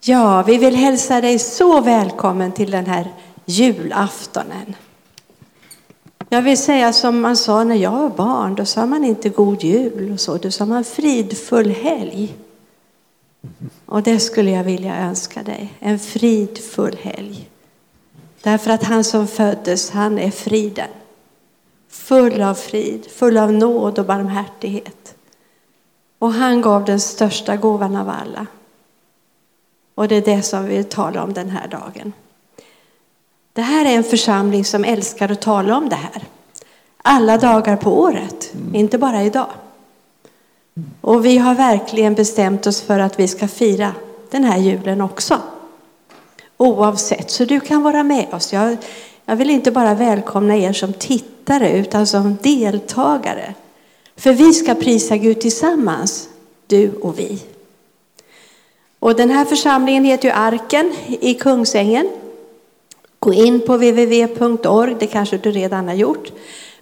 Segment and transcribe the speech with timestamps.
[0.00, 3.14] Ja, vi vill hälsa dig så välkommen till den här
[3.44, 4.74] julaftonen.
[6.28, 9.62] Jag vill säga som man sa när jag var barn, då sa man inte god
[9.62, 12.34] jul och så, då sa man fridfull helg.
[13.86, 17.48] Och det skulle jag vilja önska dig, en fridfull helg.
[18.42, 20.90] Därför att han som föddes, han är friden.
[21.88, 25.14] Full av frid, full av nåd och barmhärtighet.
[26.18, 28.46] Och han gav den största gåvan av alla.
[29.98, 32.12] Och det är det som vi vill tala om den här dagen.
[33.52, 36.24] Det här är en församling som älskar att tala om det här.
[36.96, 39.50] Alla dagar på året, inte bara idag.
[41.00, 43.94] Och vi har verkligen bestämt oss för att vi ska fira
[44.30, 45.38] den här julen också.
[46.56, 48.52] Oavsett, så du kan vara med oss.
[48.52, 48.76] Jag,
[49.24, 53.54] jag vill inte bara välkomna er som tittare utan som deltagare.
[54.16, 56.28] För vi ska prisa Gud tillsammans,
[56.66, 57.42] du och vi.
[58.98, 62.10] Och den här församlingen heter ju Arken i Kungsängen.
[63.18, 66.32] Gå in på www.org, det kanske du redan har gjort.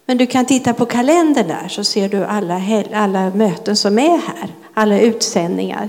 [0.07, 2.63] Men du kan titta på kalendern där så ser du alla,
[2.95, 5.89] alla möten som är här, alla utsändningar.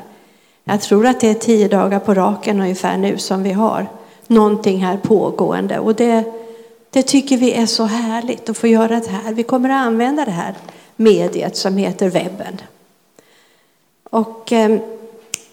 [0.63, 3.87] Jag tror att det är tio dagar på raken ungefär nu som vi har
[4.27, 5.79] någonting här pågående.
[5.79, 6.23] Och det,
[6.89, 9.33] det tycker vi är så härligt att få göra det här.
[9.33, 10.55] Vi kommer att använda det här
[10.95, 12.61] mediet som heter webben.
[14.09, 14.79] Och eh,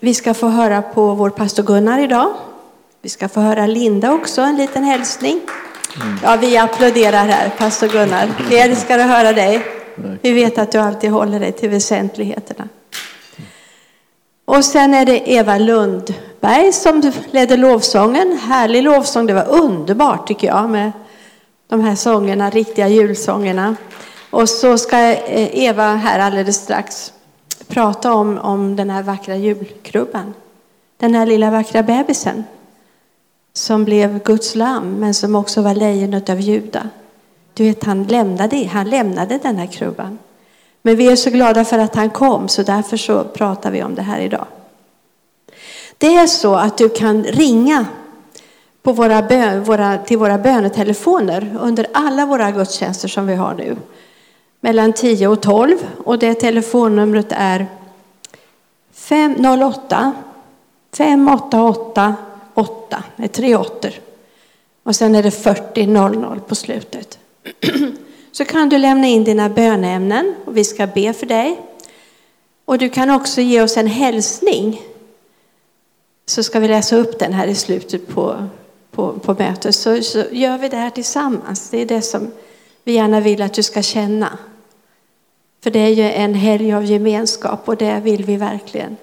[0.05, 2.35] vi ska få höra på vår pastor Gunnar idag.
[3.03, 5.41] Vi ska få höra Linda också, en liten hälsning.
[6.03, 6.19] Mm.
[6.23, 8.29] Ja, vi applåderar här, pastor Gunnar.
[8.49, 9.67] Vi älskar att höra dig.
[10.23, 12.69] Vi vet att du alltid håller dig till väsentligheterna.
[14.45, 18.39] Och sen är det Eva Lundberg som ledde lovsången.
[18.43, 20.93] Härlig lovsång, det var underbart tycker jag med
[21.69, 23.77] de här sångerna, riktiga julsångerna.
[24.31, 27.14] Och så ska eh, Eva här alldeles strax
[27.69, 30.35] prata om, om den här vackra julkrubban.
[30.97, 32.45] Den här lilla vackra bebisen
[33.53, 36.89] som blev Guds lamm men som också var lejonet av Juda.
[37.55, 40.19] Du vet, han lämnade, han lämnade den här krubban.
[40.83, 43.95] Men vi är så glada för att han kom så därför så pratar vi om
[43.95, 44.47] det här idag.
[45.99, 47.87] Det är så att du kan ringa
[48.83, 53.77] på våra bön, våra, till våra bönetelefoner under alla våra gudstjänster som vi har nu.
[54.65, 57.67] Mellan 10 och 12 och det telefonnumret är
[58.93, 60.13] 508
[60.93, 62.15] 588
[62.55, 63.91] 8, det är tre åttor.
[64.83, 67.19] Och sen är det 4000 på slutet.
[68.33, 71.61] Så kan du lämna in dina böneämnen och vi ska be för dig.
[72.65, 74.83] Och du kan också ge oss en hälsning.
[76.27, 78.49] Så ska vi läsa upp den här i slutet på,
[78.91, 79.75] på, på mötet.
[79.75, 81.71] Så, så gör vi det här tillsammans.
[81.71, 82.31] Det är det som
[82.85, 84.39] vi gärna vill att du ska känna.
[85.65, 88.97] För det är ju en helg av gemenskap och det vill vi verkligen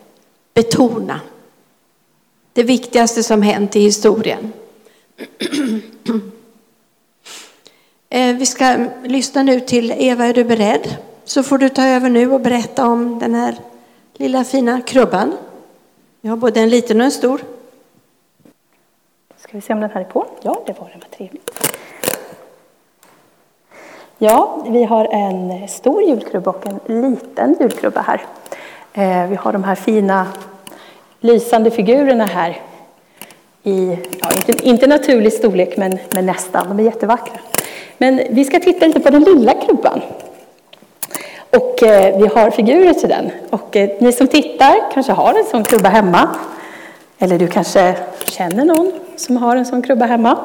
[0.53, 1.19] betona.
[2.53, 4.53] Det viktigaste som hänt i historien.
[8.13, 10.97] Eh, vi ska lyssna nu till Eva, är du beredd?
[11.23, 13.55] Så får du ta över nu och berätta om den här
[14.13, 15.37] lilla fina krubban.
[16.21, 17.41] Vi har både en liten och en stor.
[19.37, 20.27] Ska vi se om den här är på?
[20.41, 20.99] Ja, det var den.
[20.99, 21.50] Vad trevligt.
[24.23, 28.21] Ja, vi har en stor julkrubba och en liten julkrubba här.
[28.93, 30.27] Eh, vi har de här fina
[31.19, 32.61] lysande figurerna här
[33.63, 36.67] i, ja, inte, inte naturlig storlek, men, men nästan.
[36.67, 37.39] De är jättevackra.
[37.97, 40.01] Men vi ska titta lite på den lilla krubban.
[41.49, 43.31] Och eh, vi har figurer till den.
[43.49, 46.35] Och eh, ni som tittar kanske har en sån krubba hemma.
[47.19, 47.95] Eller du kanske
[48.25, 50.37] känner någon som har en sån krubba hemma.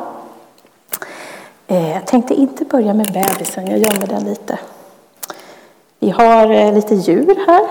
[1.66, 4.58] Eh, jag tänkte inte börja med bebisen, jag gömmer den lite.
[5.98, 7.68] Vi har eh, lite djur här.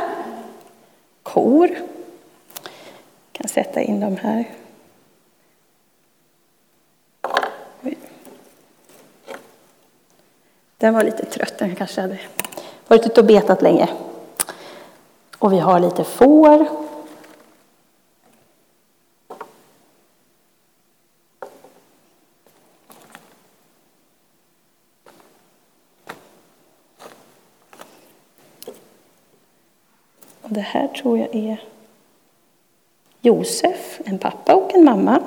[1.23, 1.69] Kor.
[1.71, 2.71] Jag
[3.31, 4.45] kan sätta in dem här.
[10.77, 12.19] Den var lite trött, den kanske hade
[12.87, 13.89] varit ute och betat länge.
[15.39, 16.67] Och vi har lite får.
[30.41, 31.57] Och det här tror jag är
[33.21, 35.19] Josef, en pappa och en mamma.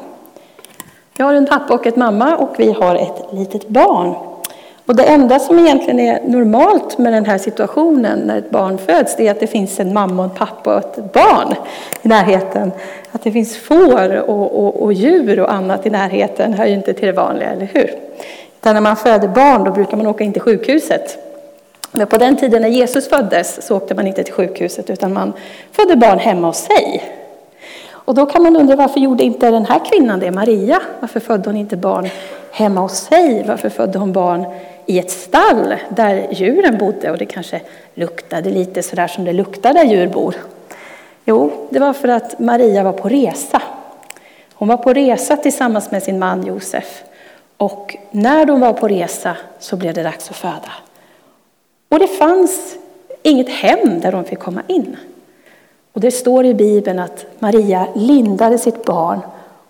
[1.16, 4.14] Jag har en pappa och en mamma och vi har ett litet barn.
[4.86, 9.16] Och det enda som egentligen är normalt med den här situationen när ett barn föds,
[9.16, 11.54] det är att det finns en mamma, och en pappa och ett barn
[12.02, 12.72] i närheten.
[13.12, 16.92] Att det finns får och, och, och djur och annat i närheten hör ju inte
[16.92, 17.90] till det vanliga, eller hur?
[18.60, 21.27] Utan när man föder barn då brukar man åka in till sjukhuset.
[21.90, 25.32] Men på den tiden när Jesus föddes så åkte man inte till sjukhuset utan man
[25.72, 27.04] födde barn hemma hos sig.
[27.90, 30.82] Och då kan man undra varför gjorde inte den här kvinnan det, Maria?
[31.00, 32.08] Varför födde hon inte barn
[32.52, 33.44] hemma hos sig?
[33.46, 34.44] Varför födde hon barn
[34.86, 37.60] i ett stall där djuren bodde och det kanske
[37.94, 40.34] luktade lite sådär som det luktar där djur bor?
[41.24, 43.62] Jo, det var för att Maria var på resa.
[44.54, 47.02] Hon var på resa tillsammans med sin man Josef.
[47.56, 50.72] Och när de var på resa så blev det dags att föda.
[51.88, 52.76] Och det fanns
[53.22, 54.96] inget hem där de fick komma in.
[55.92, 59.20] Och det står i Bibeln att Maria lindade sitt barn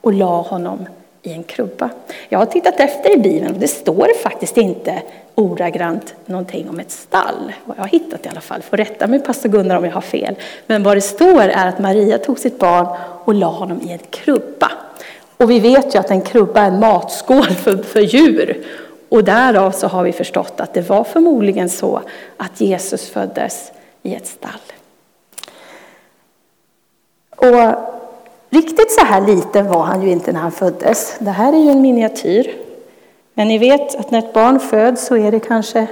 [0.00, 0.86] och la honom
[1.22, 1.90] i en krubba.
[2.28, 5.02] Jag har tittat efter i Bibeln och det står faktiskt inte
[5.34, 7.52] ordagrant någonting om ett stall.
[7.64, 8.62] Vad jag har hittat i alla fall.
[8.62, 10.34] Får rätta mig pastor Gunnar om jag har fel.
[10.66, 12.86] Men vad det står är att Maria tog sitt barn
[13.24, 14.70] och la honom i en krubba.
[15.36, 18.64] Och vi vet ju att en krubba är en matskål för, för djur.
[19.08, 22.00] Och därav så har vi förstått att det var förmodligen så
[22.36, 23.72] att Jesus föddes
[24.02, 24.50] i ett stall.
[27.36, 27.74] Och
[28.50, 31.16] riktigt så här liten var han ju inte när han föddes.
[31.18, 32.54] Det här är ju en miniatyr.
[33.34, 35.86] Men ni vet att när ett barn föds så är det kanske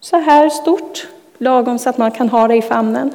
[0.00, 1.08] så här stort,
[1.38, 3.12] lagom så att man kan ha det i famnen.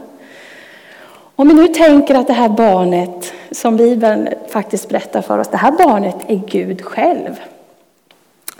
[1.35, 5.57] Om vi nu tänker att det här barnet, som Bibeln faktiskt berättar för oss, det
[5.57, 7.39] här barnet är Gud själv.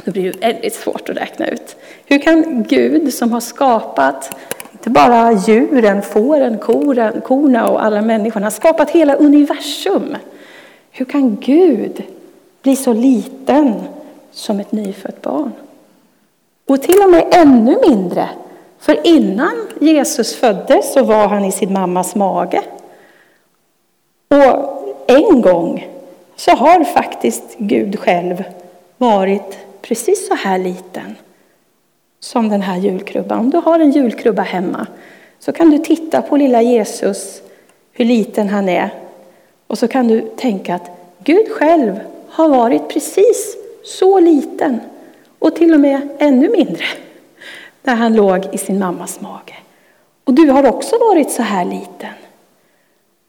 [0.06, 1.76] Det blir ju väldigt svårt att räkna ut.
[2.06, 4.32] Hur kan Gud som har skapat
[4.80, 10.18] inte bara djuren, fåren, koren, korna och alla människorna, har skapat hela universum.
[10.92, 12.04] Hur kan Gud
[12.62, 13.74] bli så liten
[14.32, 15.52] som ett nyfött barn?
[16.68, 18.30] Och till och med ännu mindre,
[18.80, 22.62] för innan Jesus föddes så var han i sin mammas mage.
[24.28, 25.88] Och en gång
[26.36, 28.44] så har faktiskt Gud själv
[28.98, 31.16] varit precis så här liten
[32.20, 33.40] som den här julkrubban.
[33.40, 34.88] Om du har en julkrubba hemma
[35.40, 37.42] så kan du titta på lilla Jesus,
[37.92, 38.90] hur liten han är.
[39.68, 40.92] Och så kan du tänka att
[41.24, 42.00] Gud själv
[42.30, 44.80] har varit precis så liten
[45.40, 46.86] och till och med ännu mindre
[47.84, 49.56] när han låg i sin mammas mage.
[50.24, 52.14] Och du har också varit så här liten.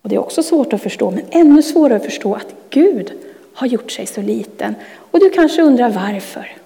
[0.02, 3.12] Och Det är också svårt att förstå, men ännu svårare att förstå att Gud
[3.54, 4.74] har gjort sig så liten.
[5.10, 6.56] Och du kanske undrar varför.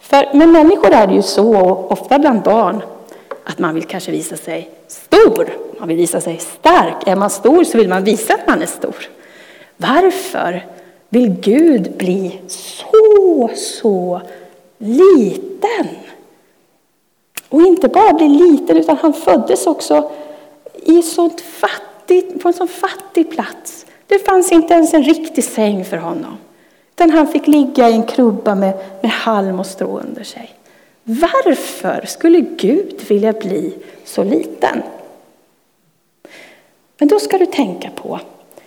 [0.00, 2.82] För med människor är det ju så, och ofta bland barn,
[3.44, 5.50] att man vill kanske visa sig stor.
[5.78, 7.06] Man vill visa sig stark.
[7.06, 9.08] Är man stor så vill man visa att man är stor.
[9.76, 10.66] Varför
[11.08, 14.20] vill Gud bli så, så
[14.78, 15.88] liten?
[17.48, 20.10] Och inte bara bli liten, utan han föddes också
[20.82, 23.79] i sånt fattigt, på en sån fattig plats.
[24.10, 26.38] Det fanns inte ens en riktig säng för honom.
[26.94, 30.54] Utan han fick ligga i en krubba med, med halm och strå under sig.
[31.02, 33.74] Varför skulle Gud vilja bli
[34.04, 34.82] så liten?
[36.98, 38.20] Men då ska du tänka på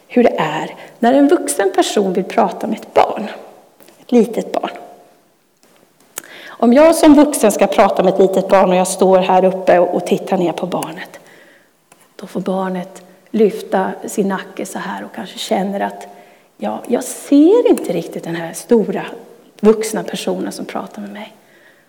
[0.07, 3.28] hur det är när en vuxen person vill prata med ett barn,
[4.01, 4.72] ett litet barn.
[6.46, 9.80] Om jag som vuxen ska prata med ett litet barn och jag står här uppe
[9.80, 11.19] och tittar ner på barnet,
[12.16, 16.07] då får barnet lyfta sin nacke så här och kanske känner att
[16.57, 19.06] ja, jag ser inte riktigt den här stora
[19.59, 21.33] vuxna personen som pratar med mig.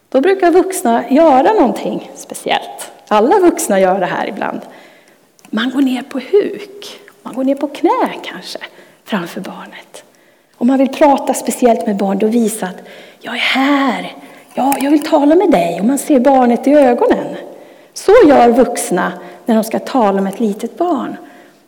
[0.09, 2.93] Då brukar vuxna göra någonting speciellt.
[3.09, 4.61] Alla vuxna gör det här ibland.
[5.51, 8.59] Man går ner på huk, man går ner på knä kanske
[9.05, 10.05] framför barnet.
[10.57, 12.83] Om man vill prata speciellt med barn, då visa att
[13.21, 14.17] jag är här,
[14.55, 15.81] ja, jag vill tala med dig.
[15.81, 17.37] Och man ser barnet i ögonen.
[17.95, 19.13] Så gör vuxna
[19.47, 21.17] när de ska tala med ett litet barn.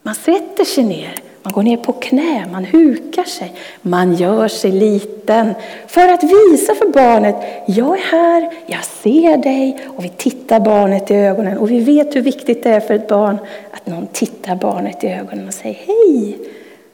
[0.06, 4.72] Man sätter sig ner, man går ner på knä, man hukar sig, man gör sig
[4.72, 5.54] liten
[5.86, 7.36] för att visa för barnet,
[7.66, 12.16] jag är här, jag ser dig och vi tittar barnet i ögonen och vi vet
[12.16, 13.38] hur viktigt det är för ett barn
[13.70, 16.38] att någon tittar barnet i ögonen och säger hej,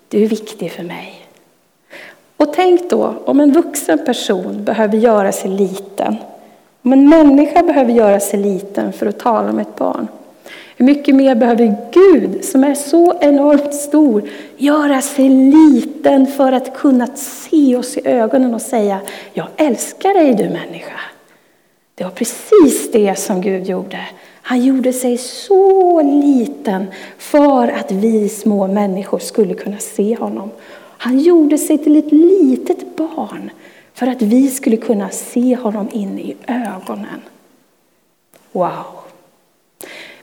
[0.09, 1.15] du är viktig för mig.
[2.37, 6.17] Och tänk då om en vuxen person behöver göra sig liten,
[6.83, 10.09] om en människa behöver göra sig liten för att tala med ett barn.
[10.83, 16.77] Hur mycket mer behöver Gud, som är så enormt stor, göra sig liten för att
[16.77, 19.01] kunna se oss i ögonen och säga,
[19.33, 21.01] jag älskar dig du människa.
[21.95, 24.01] Det var precis det som Gud gjorde.
[24.43, 26.87] Han gjorde sig så liten
[27.19, 30.51] för att vi små människor skulle kunna se honom.
[30.99, 33.51] Han gjorde sig till ett litet barn
[33.95, 37.21] för att vi skulle kunna se honom in i ögonen.
[38.53, 39.02] Wow!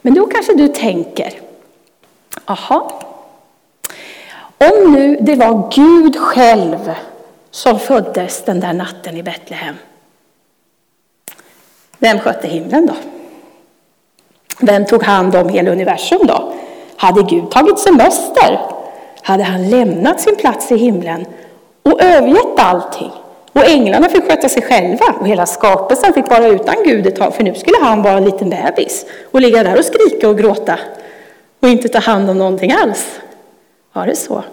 [0.02, 1.34] Men då kanske du tänker,
[2.46, 3.02] aha,
[4.58, 6.94] om nu det var Gud själv
[7.52, 9.76] som föddes den där natten i Betlehem,
[11.98, 12.94] vem skötte himlen då?
[14.60, 16.54] Vem tog hand om hela universum då?
[16.96, 18.60] Hade Gud tagit semester?
[19.30, 21.26] hade han lämnat sin plats i himlen
[21.84, 23.12] och övergett allting.
[23.54, 27.36] Och änglarna fick sköta sig själva och hela skapelsen fick vara utan Gud ett tag,
[27.36, 30.80] för nu skulle han vara en liten bebis och ligga där och skrika och gråta
[31.60, 33.20] och inte ta hand om någonting alls.
[33.94, 34.44] Var det så?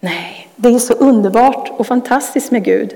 [0.00, 2.94] Nej, det är så underbart och fantastiskt med Gud.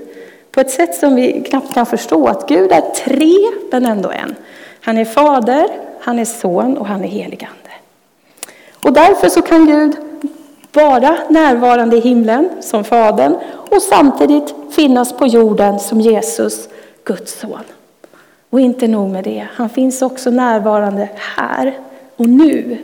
[0.51, 3.35] På ett sätt som vi knappt kan förstå att Gud är tre
[3.71, 4.35] men ändå en.
[4.81, 5.67] Han är fader,
[5.99, 7.55] han är son och han är heligande.
[8.83, 9.95] Och därför så kan Gud
[10.73, 13.35] vara närvarande i himlen som Fadern
[13.69, 16.69] och samtidigt finnas på jorden som Jesus,
[17.03, 17.63] Guds son.
[18.49, 21.79] Och inte nog med det, han finns också närvarande här
[22.15, 22.77] och nu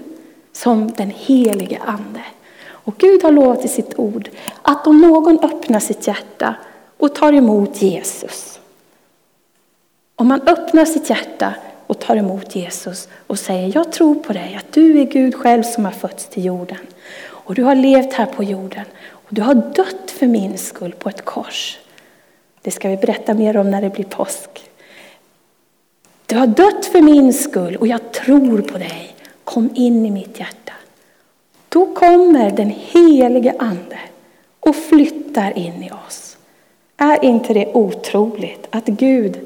[0.54, 2.22] som den helige Ande.
[2.70, 4.30] Och Gud har lovat i sitt ord
[4.62, 6.56] att om någon öppnar sitt hjärta
[6.98, 8.60] och tar emot Jesus.
[10.16, 11.54] Om man öppnar sitt hjärta
[11.88, 15.64] och tar emot Jesus och säger jag tror på dig, att du är Gud själv
[15.64, 16.78] som har fötts till jorden.
[17.48, 21.10] Och du har levt här på jorden och du har dött för min skull på
[21.10, 21.80] ett kors.
[22.62, 24.70] Det ska vi berätta mer om när det blir påsk.
[26.26, 29.16] Du har dött för min skull och jag tror på dig.
[29.44, 30.74] Kom in i mitt hjärta.
[31.70, 34.00] Då kommer den helige Ande
[34.60, 36.38] och flyttar in i oss.
[36.98, 39.40] Är inte det otroligt att Gud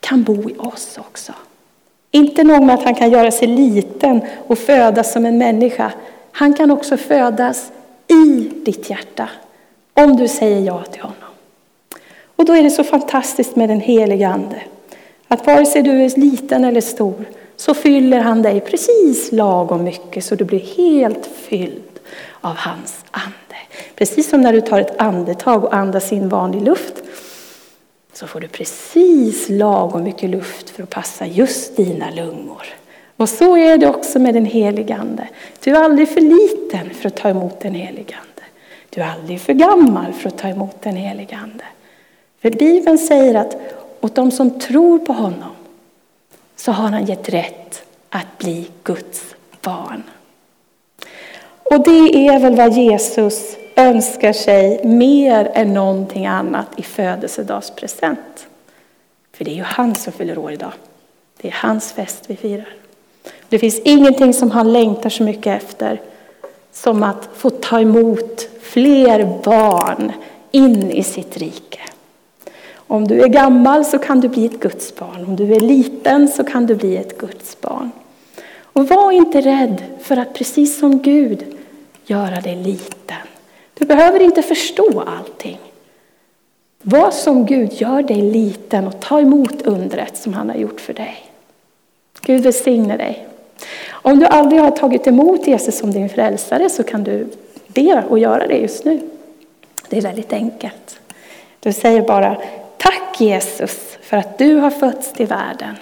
[0.00, 1.32] kan bo i oss också?
[2.10, 5.92] Inte nog med att han kan göra sig liten och födas som en människa.
[6.32, 7.72] Han kan också födas
[8.08, 9.28] i ditt hjärta
[9.94, 11.16] om du säger ja till honom.
[12.36, 14.62] Och då är det så fantastiskt med den helige Ande.
[15.28, 17.24] Att vare sig du är liten eller stor
[17.56, 22.00] så fyller han dig precis lagom mycket så du blir helt fylld
[22.40, 23.34] av hans ande.
[23.94, 26.94] Precis som när du tar ett andetag och andas in vanlig luft
[28.12, 32.66] så får du precis lagom mycket luft för att passa just dina lungor.
[33.20, 35.28] Och så är det också med den helige Ande.
[35.64, 38.42] Du är aldrig för liten för att ta emot den helige Ande.
[38.90, 41.64] Du är aldrig för gammal för att ta emot den helige Ande.
[42.42, 43.56] För Bibeln säger att
[44.00, 45.50] åt de som tror på honom
[46.56, 50.02] så har han gett rätt att bli Guds barn.
[51.62, 58.46] Och det är väl vad Jesus önskar sig mer än någonting annat i födelsedagspresent.
[59.32, 60.72] För det är ju han som fyller år idag.
[61.40, 62.79] Det är hans fest vi firar.
[63.50, 66.00] Det finns ingenting som han längtar så mycket efter
[66.72, 70.12] som att få ta emot fler barn
[70.50, 71.80] in i sitt rike.
[72.74, 75.24] Om du är gammal så kan du bli ett Guds barn.
[75.24, 77.90] Om du är liten så kan du bli ett Guds barn.
[78.62, 81.44] Och var inte rädd för att precis som Gud
[82.04, 83.26] göra dig liten.
[83.74, 85.58] Du behöver inte förstå allting.
[86.82, 90.92] Var som Gud, gör dig liten och ta emot undret som han har gjort för
[90.92, 91.16] dig.
[92.20, 93.26] Gud välsigne dig.
[94.02, 97.26] Om du aldrig har tagit emot Jesus som din frälsare så kan du
[97.66, 99.00] be och göra det just nu.
[99.88, 101.00] Det är väldigt enkelt.
[101.60, 102.36] Du säger bara
[102.76, 105.76] Tack Jesus för att du har fötts till världen.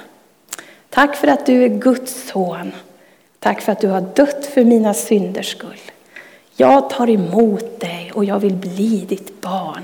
[0.91, 2.73] Tack för att du är Guds son.
[3.39, 5.81] Tack för att du har dött för mina synders skull.
[6.57, 9.83] Jag tar emot dig och jag vill bli ditt barn.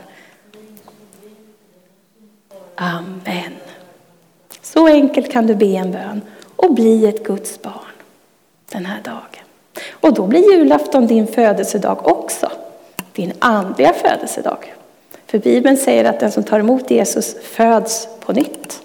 [2.75, 3.53] Amen.
[4.63, 6.21] Så enkelt kan du be en bön
[6.57, 7.94] och bli ett Guds barn
[8.73, 9.45] den här dagen.
[9.93, 12.51] Och då blir julafton din födelsedag också.
[13.13, 14.75] Din andliga födelsedag.
[15.27, 18.81] För Bibeln säger att den som tar emot Jesus föds på nytt.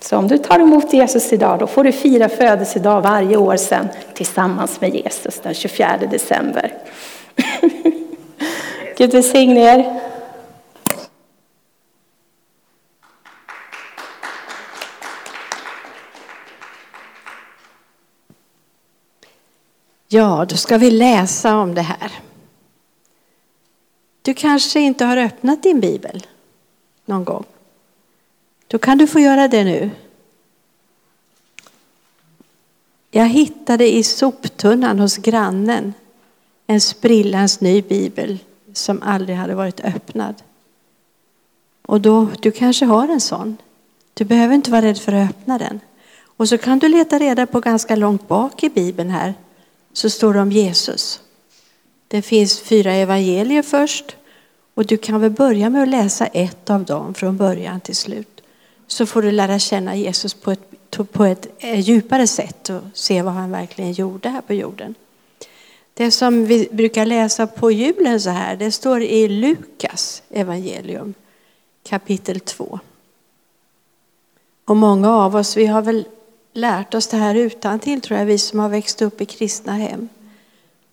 [0.00, 3.88] Så om du tar emot Jesus idag, då får du fira födelsedag varje år sen
[4.14, 6.72] tillsammans med Jesus den 24 december.
[8.96, 10.00] Gud välsigne er.
[20.12, 22.12] Ja, då ska vi läsa om det här.
[24.22, 26.26] Du kanske inte har öppnat din bibel
[27.04, 27.44] någon gång.
[28.66, 29.90] Då kan du få göra det nu.
[33.10, 35.94] Jag hittade i soptunnan hos grannen
[36.66, 38.38] en sprillans ny bibel
[38.72, 40.42] som aldrig hade varit öppnad.
[41.82, 43.56] Och då, du kanske har en sån.
[44.14, 45.80] Du behöver inte vara rädd för att öppna den.
[46.24, 49.34] Och så kan du leta reda på ganska långt bak i bibeln här
[49.92, 51.20] så står det om Jesus.
[52.08, 54.16] Det finns fyra evangelier först
[54.74, 58.40] och du kan väl börja med att läsa ett av dem från början till slut.
[58.86, 63.22] Så får du lära känna Jesus på ett, på ett eh, djupare sätt och se
[63.22, 64.94] vad han verkligen gjorde här på jorden.
[65.94, 71.14] Det som vi brukar läsa på julen så här, det står i Lukas evangelium
[71.82, 72.80] kapitel 2.
[74.64, 76.04] Och många av oss, vi har väl
[76.52, 79.72] lärt oss det här utan till tror jag, vi som har växt upp i kristna
[79.72, 80.08] hem.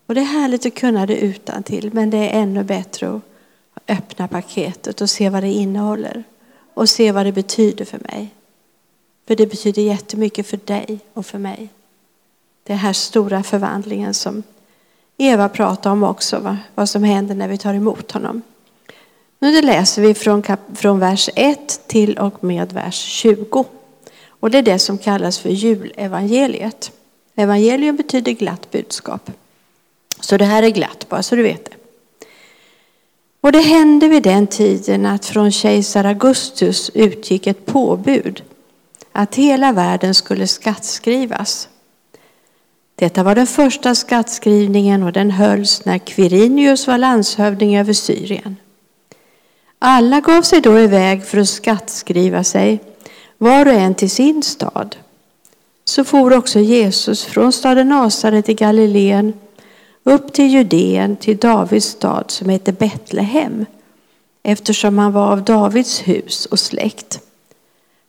[0.06, 3.22] Och det är härligt att kunna det utan till, men det är ännu bättre att
[3.88, 6.24] öppna paketet och se vad det innehåller
[6.74, 8.34] och se vad det betyder för mig.
[9.26, 11.68] För det betyder jättemycket för dig och för mig.
[12.62, 14.42] Den här stora förvandlingen som
[15.16, 18.42] Eva pratade om också, vad som händer när vi tar emot honom.
[19.38, 20.42] Nu läser vi från,
[20.74, 23.64] från vers 1 till och med vers 20.
[24.40, 26.92] Och det är det som kallas för julevangeliet.
[27.34, 29.30] Evangelium betyder glatt budskap.
[30.20, 31.76] Så det här är glatt, bara så du vet det.
[33.40, 38.42] Och det hände vid den tiden att från kejsar Augustus utgick ett påbud
[39.12, 41.68] att hela världen skulle skattskrivas.
[42.94, 48.56] Detta var den första skattskrivningen och den hölls när Quirinius var landshövding över Syrien.
[49.78, 52.80] Alla gav sig då iväg för att skattskriva sig,
[53.38, 54.96] var och en till sin stad.
[55.84, 59.32] Så for också Jesus från staden Nasaret i Galileen
[60.04, 63.66] upp till Judeen, till Davids stad som heter Betlehem,
[64.42, 67.20] eftersom han var av Davids hus och släkt.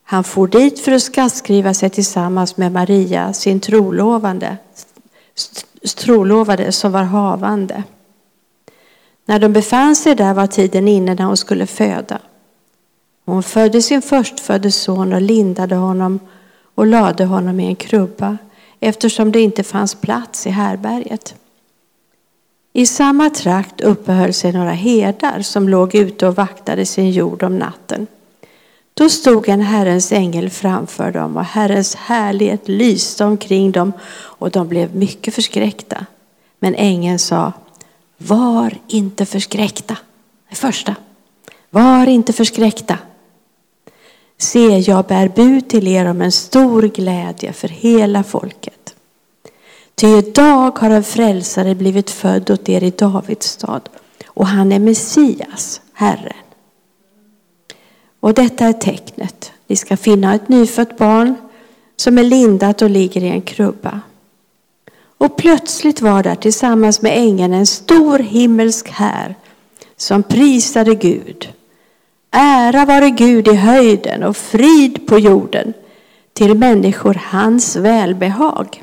[0.04, 4.56] Han for dit för att skattskriva sig tillsammans med Maria, sin trolovande,
[5.96, 7.82] trolovade som var havande.
[9.24, 12.18] När de befann sig där var tiden inne när hon skulle föda.
[13.30, 16.20] Hon födde sin förstfödde son och lindade honom
[16.74, 18.38] och lade honom i en krubba
[18.80, 21.34] eftersom det inte fanns plats i härberget.
[22.72, 27.58] I samma trakt uppehöll sig några herdar som låg ute och vaktade sin jord om
[27.58, 28.06] natten.
[28.94, 34.68] Då stod en Herrens ängel framför dem och Herrens härlighet lyste omkring dem och de
[34.68, 36.06] blev mycket förskräckta.
[36.58, 37.52] Men ängeln sa,
[38.18, 39.96] var inte förskräckta.
[40.48, 40.94] Det första.
[41.70, 42.98] Var inte förskräckta.
[44.42, 48.94] Se, jag bär bud till er om en stor glädje för hela folket.
[49.94, 53.88] Ty idag har en frälsare blivit född åt er i Davids stad
[54.26, 56.32] och han är Messias, Herren.
[58.20, 59.52] Och detta är tecknet.
[59.66, 61.34] Ni ska finna ett nyfött barn
[61.96, 64.00] som är lindat och ligger i en krubba.
[65.18, 69.34] Och plötsligt var där tillsammans med ängeln en stor himmelsk här
[69.96, 71.48] som prisade Gud.
[72.30, 75.72] Ära vare Gud i höjden och frid på jorden
[76.32, 78.82] till människor hans välbehag.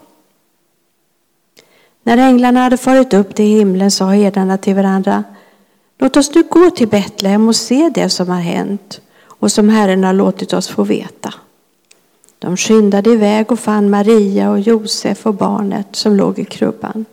[2.04, 5.24] När änglarna hade farit upp till himlen sa herdarna till varandra
[6.00, 10.04] Låt oss nu gå till Betlehem och se det som har hänt och som Herren
[10.04, 11.34] har låtit oss få veta.
[12.40, 17.06] De skyndade iväg och fann Maria och Josef och barnet som låg i krubban.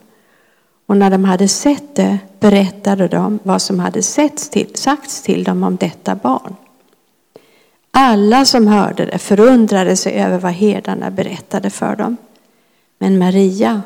[0.86, 5.44] Och när de hade sett det berättade de vad som hade setts till, sagts till
[5.44, 6.56] dem om detta barn.
[7.90, 12.16] Alla som hörde det förundrade sig över vad herdarna berättade för dem.
[12.98, 13.82] Men Maria,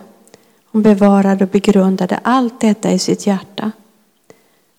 [0.73, 3.73] hon bevarade och begrundade allt detta i sitt hjärta.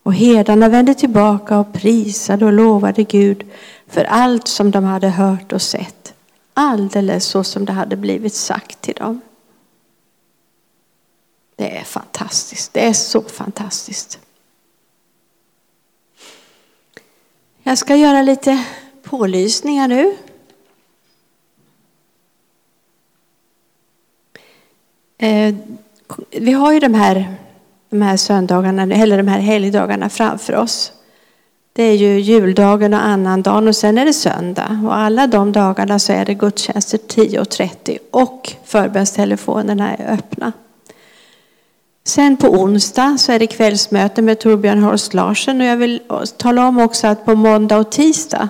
[0.04, 3.44] Och herdarna vände tillbaka och prisade och lovade Gud
[3.88, 6.14] för allt som de hade hört och sett.
[6.54, 9.22] Alldeles så som det hade blivit sagt till dem.
[11.60, 12.74] Det är fantastiskt.
[12.74, 14.20] Det är så fantastiskt.
[17.64, 18.64] Jag ska göra lite
[19.04, 20.16] pålysningar nu.
[25.18, 25.56] Eh,
[26.32, 27.36] vi har ju de här,
[27.90, 30.92] de här söndagarna, eller de här helgdagarna framför oss.
[31.74, 34.82] Det är ju juldagen och annandagen och sen är det söndag.
[34.86, 40.54] Och alla de dagarna så är det gudstjänster 10.30 och förbönstelefonerna är öppna.
[42.04, 46.02] Sen på onsdag så är det kvällsmöte med Torbjörn Horst Larsen och jag vill
[46.38, 48.50] tala om också att på måndag och tisdag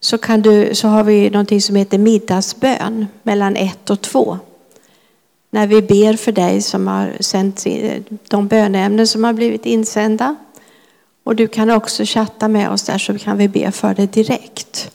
[0.00, 4.38] så, kan du, så har vi någonting som heter middagsbön mellan ett och två.
[5.50, 7.66] När vi ber för dig som har sänt
[8.28, 10.36] de böneämnen som har blivit insända.
[11.24, 14.90] Och du kan också chatta med oss där så kan vi be för dig direkt.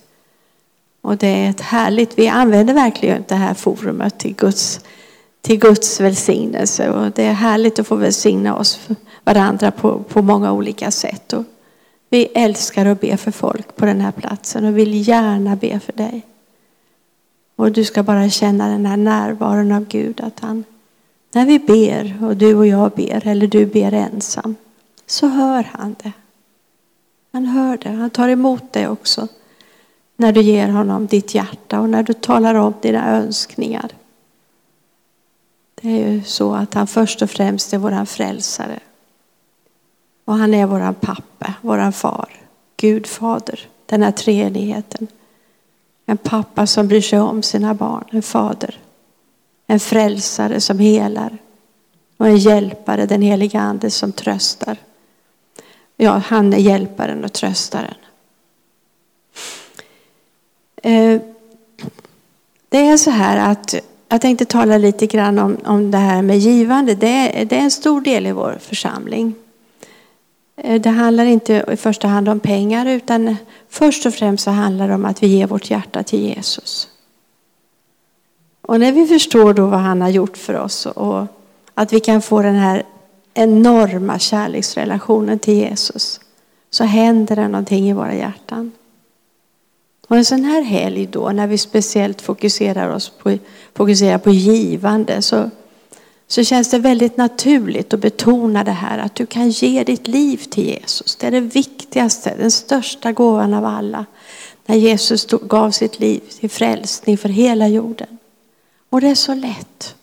[1.01, 4.79] Och det är ett härligt, vi använder verkligen det här forumet till Guds,
[5.45, 6.89] till Guds välsignelse.
[6.89, 8.79] Och det är härligt att få välsigna oss
[9.23, 11.33] varandra på, på många olika sätt.
[11.33, 11.43] Och
[12.09, 15.93] vi älskar att be för folk på den här platsen och vill gärna be för
[15.93, 16.25] dig.
[17.55, 20.21] Och du ska bara känna den här närvaron av Gud.
[20.21, 20.63] Att han,
[21.31, 24.55] när vi ber och du och jag ber eller du ber ensam
[25.05, 26.11] så hör han det.
[27.31, 27.89] Han hör det.
[27.89, 29.27] Han tar emot det också.
[30.17, 33.91] När du ger honom ditt hjärta och när du talar om dina önskningar.
[35.85, 38.79] Det är ju så att han först och främst är våran frälsare.
[40.25, 42.29] Och han är våran pappa, våran far,
[42.77, 45.07] Gud fader, den här treenigheten.
[46.05, 48.79] En pappa som bryr sig om sina barn, en fader.
[49.67, 51.37] En frälsare som helar.
[52.17, 54.77] Och en hjälpare, den heliga ande som tröstar.
[55.97, 57.95] Ja, han är hjälparen och tröstaren.
[60.75, 61.21] Eh,
[62.69, 63.75] det är så här att
[64.09, 66.95] jag tänkte tala lite grann om, om det här med givande.
[66.95, 69.35] Det är, det är en stor del i vår församling.
[70.55, 73.35] Eh, det handlar inte i första hand om pengar utan
[73.69, 76.87] först och främst så handlar det om att vi ger vårt hjärta till Jesus.
[78.61, 81.25] Och när vi förstår då vad han har gjort för oss och
[81.73, 82.83] att vi kan få den här
[83.33, 86.19] enorma kärleksrelationen till Jesus
[86.69, 88.71] så händer det någonting i våra hjärtan.
[90.07, 93.37] Och en sån här helg då när vi speciellt fokuserar oss på,
[93.73, 95.49] fokuserar på givande så,
[96.27, 100.37] så känns det väldigt naturligt att betona det här att du kan ge ditt liv
[100.37, 101.15] till Jesus.
[101.15, 104.05] Det är det viktigaste, den största gåvan av alla.
[104.65, 108.17] När Jesus gav sitt liv till frälsning för hela jorden.
[108.89, 109.95] Och det är så lätt.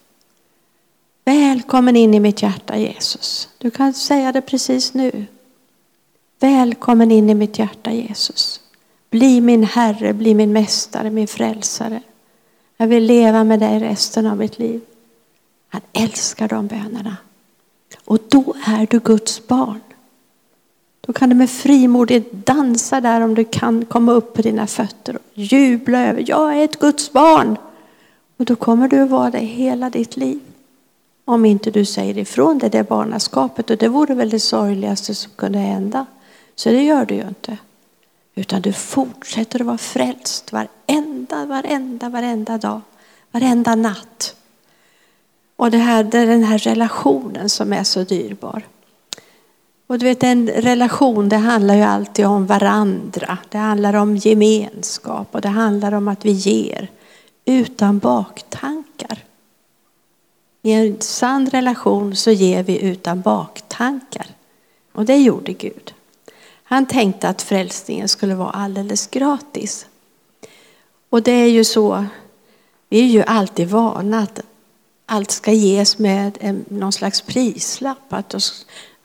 [1.25, 3.49] Välkommen in i mitt hjärta Jesus.
[3.59, 5.27] Du kan säga det precis nu.
[6.41, 8.61] Välkommen in i mitt hjärta Jesus.
[9.13, 12.01] Bli min Herre, bli min Mästare, min Frälsare.
[12.77, 14.81] Jag vill leva med dig resten av mitt liv.
[15.69, 17.17] Han älskar de bönerna.
[18.05, 19.81] Och då är du Guds barn.
[21.01, 25.17] Då kan du med frimodighet dansa där om du kan komma upp på dina fötter
[25.17, 27.57] och jubla över, jag är ett Guds barn.
[28.37, 30.41] Och då kommer du att vara det hela ditt liv.
[31.25, 35.33] Om inte du säger ifrån det där barnaskapet och det vore väl det sorgligaste som
[35.37, 36.07] kunde hända.
[36.55, 37.59] Så det gör du ju inte.
[38.35, 42.81] Utan du fortsätter att vara frälst varenda, varenda, varenda dag,
[43.31, 44.37] varenda natt.
[45.57, 48.63] Och det, här, det är den här relationen som är så dyrbar.
[49.87, 53.39] Och du vet en relation det handlar ju alltid om varandra.
[53.49, 56.91] Det handlar om gemenskap och det handlar om att vi ger
[57.45, 59.19] utan baktankar.
[60.63, 64.27] I en sann relation så ger vi utan baktankar.
[64.93, 65.95] Och det gjorde Gud.
[66.73, 69.87] Han tänkte att frälsningen skulle vara alldeles gratis.
[71.11, 72.05] Och det är ju så,
[72.89, 74.41] vi är ju alltid vana att
[75.07, 78.13] allt ska ges med en, någon slags prislapp.
[78.13, 78.35] Att,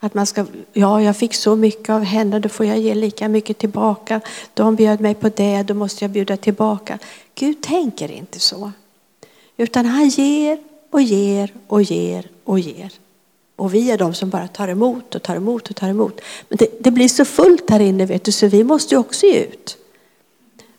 [0.00, 3.28] att man ska, ja jag fick så mycket av henne, då får jag ge lika
[3.28, 4.20] mycket tillbaka.
[4.54, 6.98] De bjöd mig på det, då måste jag bjuda tillbaka.
[7.34, 8.72] Gud tänker inte så.
[9.56, 10.58] Utan han ger
[10.90, 12.92] och ger och ger och ger.
[13.58, 16.20] Och vi är de som bara tar emot och tar emot och tar emot.
[16.48, 19.26] Men det, det blir så fullt här inne vet du, så vi måste ju också
[19.26, 19.76] ge ut.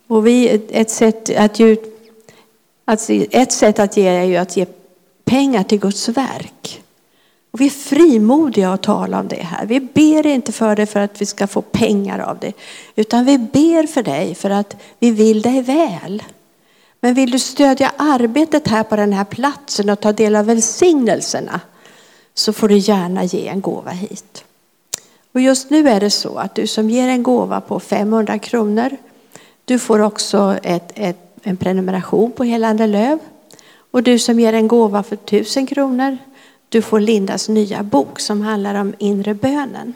[0.07, 1.77] Och vi, ett, sätt att ge
[2.85, 4.65] alltså ett sätt att ge är ju att ge
[5.25, 6.81] pengar till Guds verk.
[7.51, 9.65] Och vi är frimodiga att tala om det här.
[9.65, 12.53] Vi ber inte för det för att vi ska få pengar av det.
[12.95, 16.23] Utan vi ber för dig för att vi vill dig väl.
[17.01, 21.61] Men vill du stödja arbetet här på den här platsen och ta del av välsignelserna
[22.39, 24.43] så får du gärna ge en gåva hit.
[25.32, 28.97] Och just nu är det så att du som ger en gåva på 500 kronor,
[29.65, 33.19] du får också ett, ett, en prenumeration på Helande Löv.
[33.91, 36.17] Och du som ger en gåva för 1000 kronor,
[36.69, 39.93] du får Lindas nya bok som handlar om inre bönen.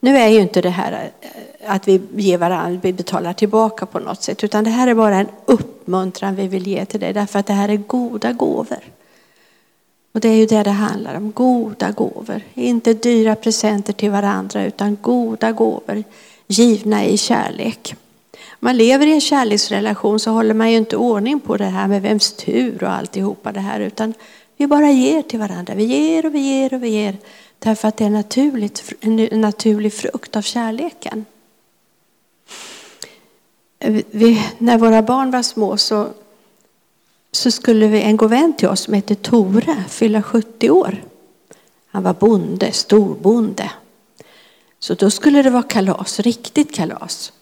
[0.00, 3.98] Nu är ju inte det här eh, att vi ger varandra, vi betalar tillbaka på
[3.98, 7.38] något sätt, utan det här är bara en uppmuntran vi vill ge till dig, därför
[7.38, 8.99] att det här är goda gåvor.
[10.12, 12.40] Och det är ju det det handlar om, goda gåvor.
[12.54, 16.04] Inte dyra presenter till varandra, utan goda gåvor
[16.46, 17.94] givna i kärlek.
[18.34, 21.88] Om man lever i en kärleksrelation så håller man ju inte ordning på det här
[21.88, 24.14] med vems tur och alltihopa det här, utan
[24.56, 25.74] vi bara ger till varandra.
[25.74, 27.16] Vi ger och vi ger och vi ger.
[27.58, 31.24] Därför att det är naturligt, en naturlig frukt av kärleken.
[34.10, 36.08] Vi, när våra barn var små så,
[37.32, 41.04] så skulle vi, en god vän till oss som hette Tore fylla 70 år.
[41.86, 43.70] Han var bonde, storbonde.
[44.78, 47.32] Så då skulle det vara kalas, riktigt kalas.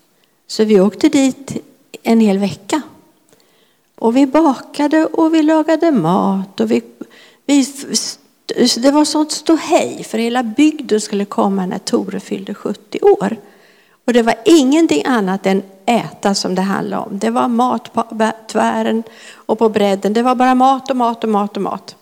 [0.46, 1.56] Så vi åkte dit
[2.02, 2.82] en hel vecka.
[3.94, 6.82] Och vi bakade och vi lagade mat och vi,
[7.46, 7.66] vi
[8.76, 13.36] det var sånt ståhej för hela bygden skulle komma när Tore fyllde 70 år.
[14.08, 17.18] Och det var ingenting annat än äta som det handlade om.
[17.18, 20.12] Det var mat på tvären och på bredden.
[20.12, 21.96] Det var bara mat och mat och mat och mat.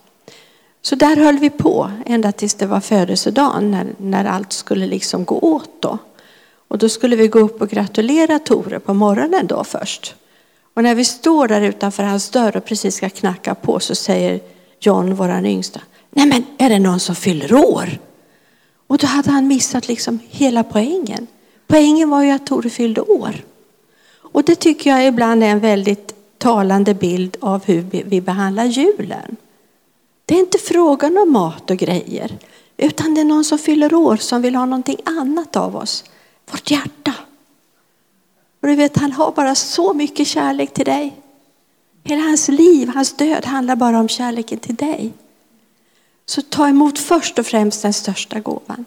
[0.81, 5.25] Så där höll vi på ända tills det var födelsedagen när, när allt skulle liksom
[5.25, 5.97] gå åt då.
[6.67, 10.15] Och då skulle vi gå upp och gratulera Tore på morgonen då först.
[10.73, 14.39] Och när vi står där utanför hans dörr och precis ska knacka på så säger
[14.79, 15.79] John, våran yngsta,
[16.11, 17.99] nej men är det någon som fyller år?
[18.87, 21.27] Och då hade han missat liksom hela poängen.
[21.67, 23.35] Poängen var ju att Tore fyllde år.
[24.17, 29.35] Och det tycker jag ibland är en väldigt talande bild av hur vi behandlar julen.
[30.25, 32.37] Det är inte frågan om mat och grejer,
[32.77, 36.03] utan det är någon som fyller år som vill ha någonting annat av oss.
[36.51, 37.13] Vårt hjärta.
[38.61, 41.15] Och du vet, han har bara så mycket kärlek till dig.
[42.03, 45.13] Hela hans liv, hans död handlar bara om kärleken till dig.
[46.25, 48.85] Så ta emot först och främst den största gåvan.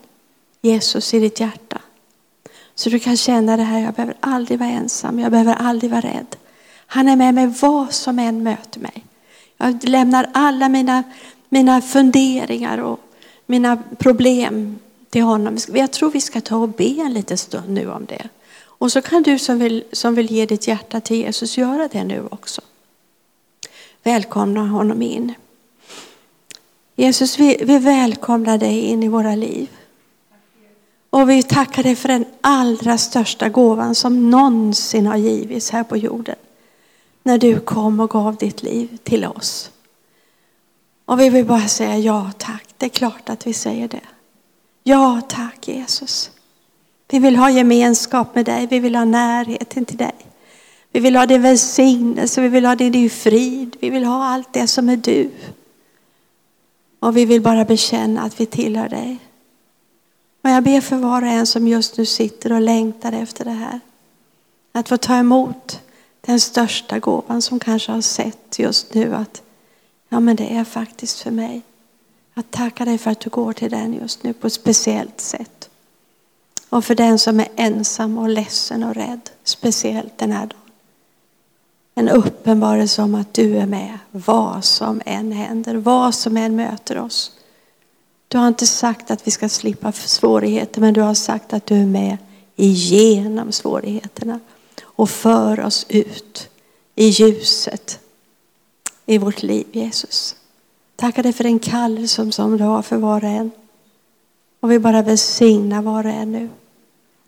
[0.62, 1.80] Jesus i ditt hjärta.
[2.80, 6.00] Så du kan känna det här, jag behöver aldrig vara ensam, jag behöver aldrig vara
[6.00, 6.36] rädd.
[6.86, 9.04] Han är med mig vad som än möter mig.
[9.56, 11.02] Jag lämnar alla mina,
[11.48, 13.00] mina funderingar och
[13.46, 14.78] mina problem
[15.10, 15.58] till honom.
[15.72, 18.28] Jag tror vi ska ta och be en liten stund nu om det.
[18.62, 22.04] Och så kan du som vill, som vill ge ditt hjärta till Jesus göra det
[22.04, 22.60] nu också.
[24.02, 25.34] Välkomna honom in.
[26.96, 29.68] Jesus, vi, vi välkomnar dig in i våra liv.
[31.10, 35.96] Och vi tackar dig för den allra största gåvan som någonsin har givits här på
[35.96, 36.36] jorden.
[37.22, 39.70] När du kom och gav ditt liv till oss.
[41.04, 42.64] Och vi vill bara säga ja tack.
[42.76, 44.00] Det är klart att vi säger det.
[44.82, 46.30] Ja tack Jesus.
[47.08, 48.66] Vi vill ha gemenskap med dig.
[48.66, 50.14] Vi vill ha närheten till dig.
[50.92, 52.40] Vi vill ha din välsignelse.
[52.40, 53.76] Vi vill ha din frid.
[53.80, 55.30] Vi vill ha allt det som är du.
[57.00, 59.18] Och vi vill bara bekänna att vi tillhör dig.
[60.42, 63.50] Men jag ber för var och en som just nu sitter och längtar efter det
[63.50, 63.80] här.
[64.72, 65.80] Att få ta emot
[66.20, 69.42] den största gåvan som kanske har sett just nu att
[70.08, 71.62] ja men det är faktiskt för mig.
[72.34, 75.68] Jag tackar dig för att du går till den just nu på ett speciellt sätt.
[76.68, 80.56] Och för den som är ensam och ledsen och rädd, speciellt den här dagen.
[81.94, 86.98] En uppenbarelse om att du är med vad som än händer, vad som än möter
[86.98, 87.32] oss.
[88.30, 91.74] Du har inte sagt att vi ska slippa svårigheter, men du har sagt att du
[91.74, 92.16] är med
[92.56, 94.40] igenom svårigheterna
[94.82, 96.48] och för oss ut
[96.94, 97.98] i ljuset
[99.06, 100.36] i vårt liv, Jesus.
[100.96, 103.50] Tackar dig för den kallelse som du har för var och en.
[104.60, 106.48] Och vi bara välsignar var och en nu.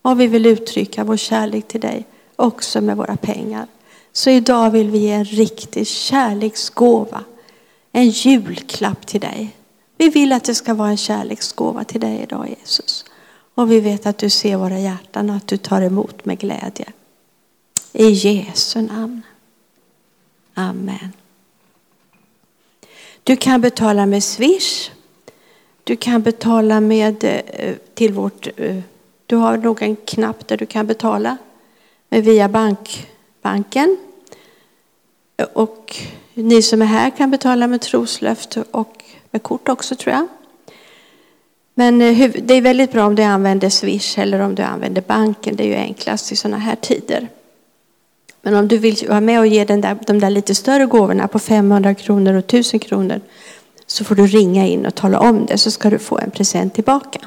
[0.03, 3.67] Och vi vill uttrycka vår kärlek till dig också med våra pengar.
[4.13, 7.25] Så idag vill vi ge en riktig kärleksgåva.
[7.93, 9.57] En julklapp till dig.
[10.03, 13.05] Vi vill att det ska vara en kärleksgåva till dig idag Jesus.
[13.55, 16.93] Och vi vet att du ser våra hjärtan och att du tar emot med glädje.
[17.93, 19.23] I Jesu namn.
[20.55, 21.13] Amen.
[23.23, 24.91] Du kan betala med Swish.
[25.85, 28.49] Du kan betala med eh, till vårt...
[28.57, 28.81] Eh,
[29.27, 31.37] du har nog en knapp där du kan betala
[32.09, 33.07] via bank,
[33.43, 33.97] banken.
[35.37, 35.97] Eh, och
[36.35, 39.02] ni som är här kan betala med troslöfte och
[39.33, 40.29] med kort också tror jag.
[41.75, 45.57] Men eh, det är väldigt bra om du använder Swish eller om du använder banken.
[45.57, 47.29] Det är ju enklast i sådana här tider.
[48.43, 51.29] Men om du vill vara med och ge den där, de där lite större gåvorna
[51.29, 53.21] på 500 kronor och 1000 kronor
[53.87, 56.75] så får du ringa in och tala om det så ska du få en present
[56.75, 57.21] tillbaka.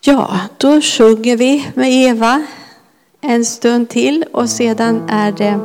[0.00, 2.46] Ja, då sjunger vi med Eva
[3.20, 5.60] en stund till och sedan är det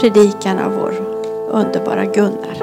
[0.00, 1.11] predikan av vår
[1.52, 2.56] underbara Gunnar.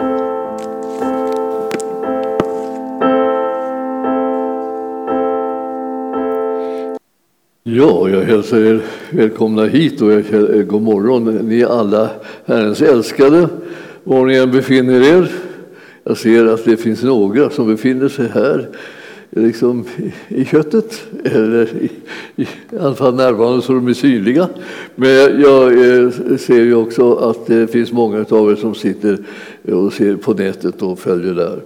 [7.64, 11.24] Ja, jag hälsar er välkomna hit och jag känner, god morgon.
[11.24, 12.10] Ni är alla
[12.46, 13.50] Herrens älskade,
[14.04, 15.32] var ni än befinner er.
[16.04, 18.68] Jag ser att det finns några som befinner sig här
[19.30, 19.86] liksom
[20.28, 21.92] i, köttet, eller i,
[22.36, 22.48] i,
[22.80, 24.48] alla fall närvarande så de är synliga.
[24.96, 29.18] Men jag eh, ser ju också att det finns många av er som sitter
[29.72, 31.60] och ser på nätet och följer där.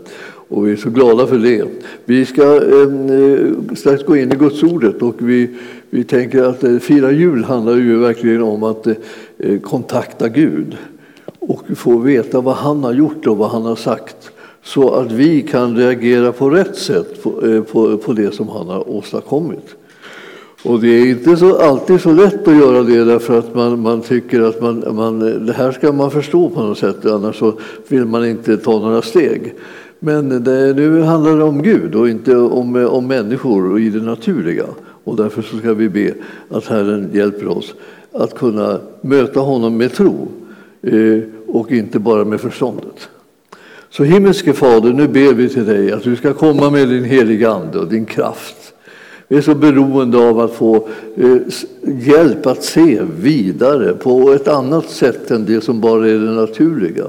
[0.48, 1.64] Och vi är så glada för det.
[2.06, 5.50] Vi ska ehm, eh, strax gå in i Guds ordet och vi,
[5.90, 10.78] vi tänker att eh, fira jul handlar ju verkligen om att eh, kontakta Gud
[11.40, 14.33] och få veta vad han har gjort och vad han har sagt
[14.64, 18.68] så att vi kan reagera på rätt sätt på, eh, på, på det som han
[18.68, 19.76] har åstadkommit.
[20.64, 24.02] Och det är inte så, alltid så lätt att göra det därför att man, man
[24.02, 27.54] tycker att man, man, det här ska man förstå på något sätt annars så
[27.88, 29.54] vill man inte ta några steg.
[30.00, 34.02] Men det, nu handlar det om Gud och inte om, om människor och i det
[34.02, 34.66] naturliga.
[35.04, 36.14] Och därför så ska vi be
[36.50, 37.74] att Herren hjälper oss
[38.12, 40.28] att kunna möta honom med tro
[40.82, 43.10] eh, och inte bara med förståndet.
[43.98, 47.52] Så himmelske Fader, nu ber vi till dig att du ska komma med din heliga
[47.52, 48.74] Ande och din kraft.
[49.28, 51.38] Vi är så beroende av att få eh,
[51.84, 57.06] hjälp att se vidare på ett annat sätt än det som bara är det naturliga.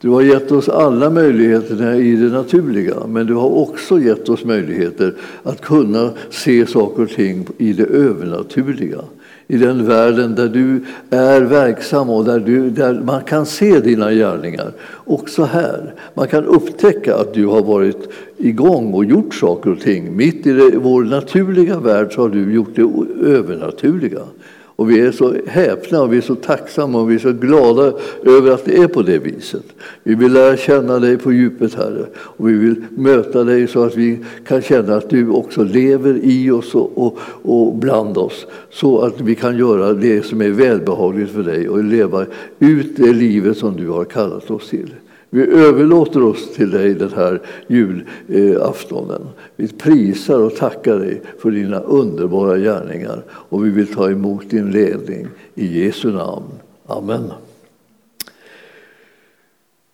[0.00, 4.44] Du har gett oss alla möjligheterna i det naturliga, men du har också gett oss
[4.44, 9.00] möjligheter att kunna se saker och ting i det övernaturliga
[9.46, 14.12] i den världen där du är verksam och där, du, där man kan se dina
[14.12, 14.72] gärningar.
[15.04, 15.94] Också här.
[16.14, 20.16] Man kan upptäcka att du har varit igång och gjort saker och ting.
[20.16, 22.82] Mitt i det, vår naturliga värld så har du gjort det
[23.26, 24.20] övernaturliga.
[24.76, 27.92] Och vi är så häpna och vi är så tacksamma och vi är så glada
[28.22, 29.64] över att det är på det viset.
[30.02, 32.06] Vi vill lära känna dig på djupet, Herre.
[32.16, 36.50] Och vi vill möta dig så att vi kan känna att du också lever i
[36.50, 38.46] oss och, och, och bland oss.
[38.70, 42.26] Så att vi kan göra det som är välbehagligt för dig och leva
[42.58, 44.94] ut det livet som du har kallat oss till.
[45.34, 49.28] Vi överlåter oss till dig den här julaftonen.
[49.56, 54.70] Vi prisar och tackar dig för dina underbara gärningar och vi vill ta emot din
[54.70, 55.26] ledning.
[55.54, 56.44] I Jesu namn.
[56.86, 57.32] Amen.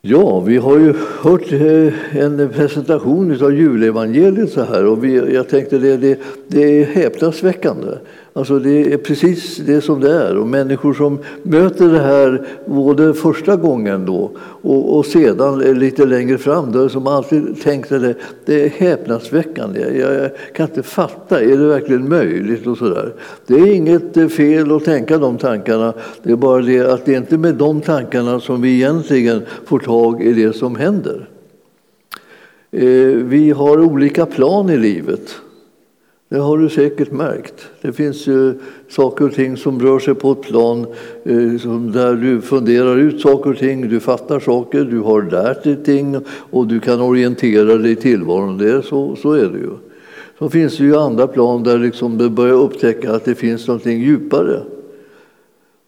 [0.02, 5.48] Ja, vi har ju hört eh, en presentation av julevangeliet så här och vi, jag
[5.48, 7.92] tänkte det, det, det är häpnadsväckande.
[8.40, 10.36] Alltså det är precis det som det är.
[10.36, 14.30] Och människor som möter det här både första gången då
[14.62, 19.80] och, och sedan lite längre fram, då, som alltid tänkte det, det är häpnadsväckande.
[19.80, 22.66] Jag, jag kan inte fatta, är det verkligen möjligt?
[22.66, 23.14] och så där.
[23.46, 25.92] Det är inget eh, fel att tänka de tankarna.
[26.22, 29.78] Det är bara det att det är inte med de tankarna som vi egentligen får
[29.78, 31.28] tag i det som händer.
[32.70, 32.82] Eh,
[33.24, 35.36] vi har olika plan i livet.
[36.30, 37.70] Det har du säkert märkt.
[37.80, 38.54] Det finns ju
[38.88, 40.86] saker och ting som rör sig på ett plan
[41.24, 41.36] eh,
[41.92, 46.16] där du funderar ut saker och ting, du fattar saker, du har lärt dig ting
[46.50, 48.58] och du kan orientera dig i tillvaron.
[48.58, 49.70] Det så, så är det ju.
[50.38, 54.00] Så finns det ju andra plan där liksom du börjar upptäcka att det finns någonting
[54.00, 54.60] djupare.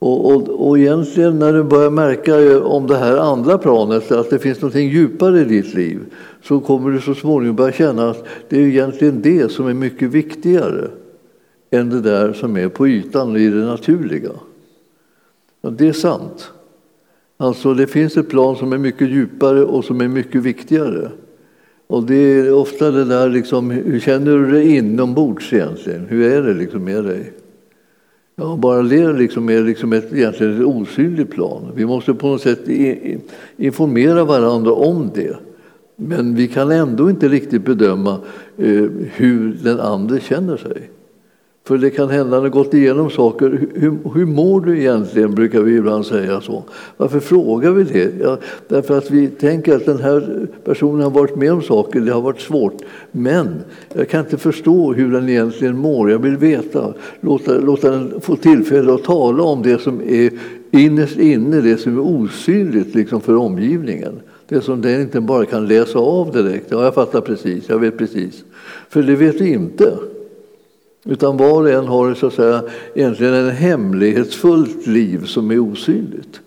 [0.02, 4.30] Och, och, och egentligen när du börjar märka eh, om det här andra planet, att
[4.30, 6.00] det finns något djupare i ditt liv,
[6.42, 10.10] så kommer du så småningom börja känna att det är egentligen det som är mycket
[10.10, 10.90] viktigare
[11.70, 14.30] än det där som är på ytan i det naturliga.
[15.60, 16.50] Och det är sant.
[17.36, 21.10] Alltså det finns ett plan som är mycket djupare och som är mycket viktigare.
[21.86, 26.06] Och det är ofta det där liksom, hur känner du dig inombords egentligen?
[26.06, 27.32] Hur är det liksom med dig?
[28.42, 31.72] Ja, bara det liksom är liksom ett, egentligen ett osynligt plan.
[31.74, 32.68] Vi måste på något sätt
[33.56, 35.36] informera varandra om det.
[35.96, 38.18] Men vi kan ändå inte riktigt bedöma
[38.56, 40.90] eh, hur den andra känner sig.
[41.64, 43.68] För det kan hända, han har gått igenom saker.
[43.74, 45.34] Hur, hur mår du egentligen?
[45.34, 46.64] brukar vi ibland säga så.
[46.96, 48.12] Varför frågar vi det?
[48.20, 52.12] Ja, därför att vi tänker att den här personen har varit med om saker, det
[52.12, 52.82] har varit svårt.
[53.12, 53.48] Men
[53.94, 56.10] jag kan inte förstå hur den egentligen mår.
[56.10, 60.30] Jag vill veta, låta, låta den få tillfälle att tala om det som är
[60.70, 64.20] innerst inne, det som är osynligt liksom för omgivningen.
[64.48, 66.66] Det som den inte bara kan läsa av direkt.
[66.68, 68.44] Ja, jag fattar precis, jag vet precis.
[68.88, 69.92] För det vet vi inte.
[71.04, 72.62] Utan var och en har så att säga,
[72.94, 76.40] egentligen ett hemlighetsfullt liv som är osynligt.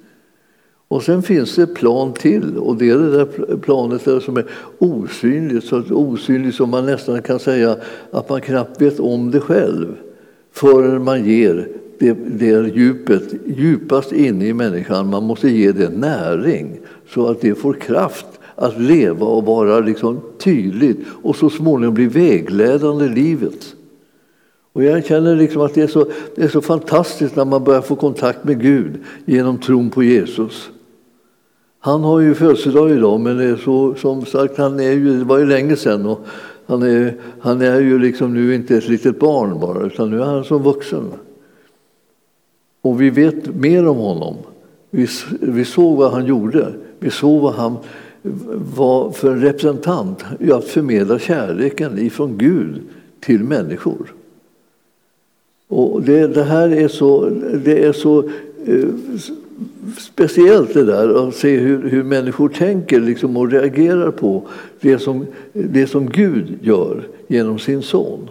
[0.87, 4.37] Och sen finns det ett plan till och det är det där planet där som
[4.37, 4.45] är
[4.77, 7.77] osynligt, så osynligt som man nästan kan säga
[8.11, 9.95] att man knappt vet om det själv
[10.51, 11.67] förrän man ger
[11.99, 17.55] det, det djupet djupast inne i människan, man måste ge det näring så att det
[17.55, 23.75] får kraft att leva och vara liksom tydligt och så småningom bli vägledande i livet.
[24.75, 27.81] Och jag känner liksom att det är, så, det är så fantastiskt när man börjar
[27.81, 30.69] få kontakt med Gud genom tron på Jesus.
[31.79, 35.23] Han har ju födelsedag idag, men det är så, som sagt, han är ju, det
[35.23, 36.05] var ju länge sedan.
[36.05, 36.19] Och
[36.65, 40.25] han, är, han är ju liksom nu inte ett litet barn bara, utan nu är
[40.25, 41.11] han som vuxen.
[42.81, 44.35] Och vi vet mer om honom.
[44.89, 45.07] Vi,
[45.39, 46.73] vi såg vad han gjorde.
[46.99, 47.77] Vi såg vad han
[48.75, 52.81] var för en representant i att förmedla kärleken ifrån Gud
[53.19, 54.13] till människor.
[55.67, 57.29] Och det, det här är så,
[57.65, 58.23] det är så
[58.65, 58.89] eh,
[59.97, 64.43] speciellt det där att se hur, hur människor tänker liksom, och reagerar på
[64.79, 68.29] det som, det som Gud gör genom sin son.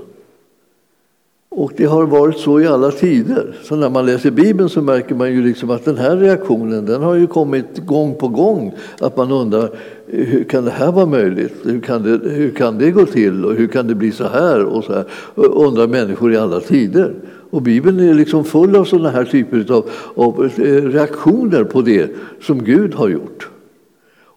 [1.57, 3.57] Och det har varit så i alla tider.
[3.63, 7.03] Så när man läser Bibeln så märker man ju liksom att den här reaktionen den
[7.03, 8.75] har ju kommit gång på gång.
[9.01, 9.71] Att man undrar
[10.07, 11.55] hur kan det här vara möjligt?
[11.63, 13.45] Hur kan det, hur kan det gå till?
[13.45, 14.65] Och hur kan det bli så här?
[14.65, 15.05] Och så här
[15.35, 17.15] och undrar människor i alla tider.
[17.51, 22.11] Och Bibeln är liksom full av sådana här typer av, av eh, reaktioner på det
[22.41, 23.49] som Gud har gjort.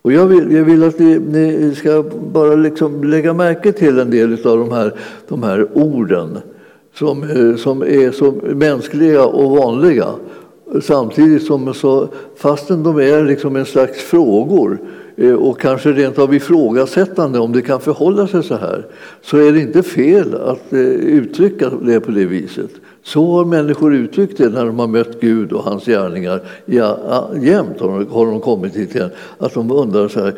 [0.01, 4.11] Och jag vill, jag vill att ni, ni ska bara liksom lägga märke till en
[4.11, 4.93] del av de här,
[5.27, 6.37] de här orden
[6.97, 10.07] som, eh, som är så mänskliga och vanliga.
[10.81, 14.79] Samtidigt som, så, fastän de är liksom en slags frågor
[15.15, 18.85] eh, och kanske rent av ifrågasättande om det kan förhålla sig så här
[19.21, 22.71] så är det inte fel att eh, uttrycka det på det viset.
[23.03, 26.41] Så har människor uttryckt det när de har mött Gud och hans gärningar.
[26.65, 27.79] Ja, jämt
[28.09, 29.09] har de kommit hit igen.
[29.37, 30.33] Att de undrar så här,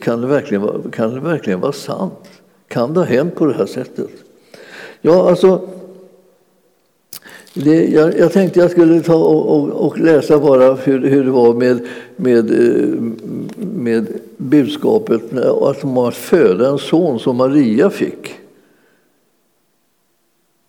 [0.00, 2.30] kan det, verkligen vara, kan det verkligen vara sant?
[2.68, 4.10] Kan det ha hänt på det här sättet?
[5.06, 5.60] Ja, alltså,
[7.54, 11.30] det, jag, jag, tänkte jag skulle ta och, och, och läsa bara hur, hur, det
[11.30, 11.80] var med,
[12.16, 12.88] med, eh,
[13.56, 15.22] med budskapet
[15.62, 18.34] att man har att föda en son som Maria fick.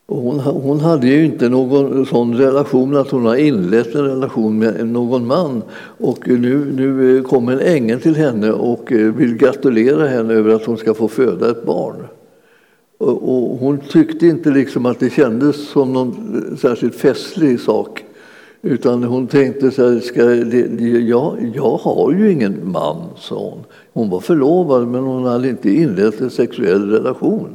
[0.07, 4.59] Och hon, hon hade ju inte någon sån relation att hon har inlett en relation
[4.59, 5.63] med någon man.
[5.97, 10.55] Och nu, nu eh, kommer en ängel till henne och eh, vill gratulera henne över
[10.55, 11.95] att hon ska få föda ett barn.
[12.97, 18.05] Och hon tyckte inte liksom att det kändes som någon särskilt festlig sak.
[18.61, 20.33] Utan hon tänkte så här, ska
[20.99, 23.63] jag, jag har ju ingen man, sa hon.
[23.93, 27.49] Hon var förlovad men hon hade inte inlett en sexuell relation.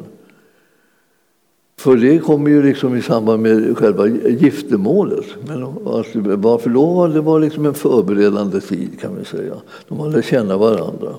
[1.79, 5.25] För det kommer ju liksom i samband med själva giftermålet.
[5.47, 9.55] Men att vara förlovad det var liksom en förberedande tid kan vi säga.
[9.89, 11.15] De hade känna varandra.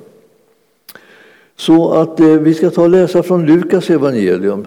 [1.61, 4.65] Så att eh, vi ska ta och läsa från Lukas evangelium.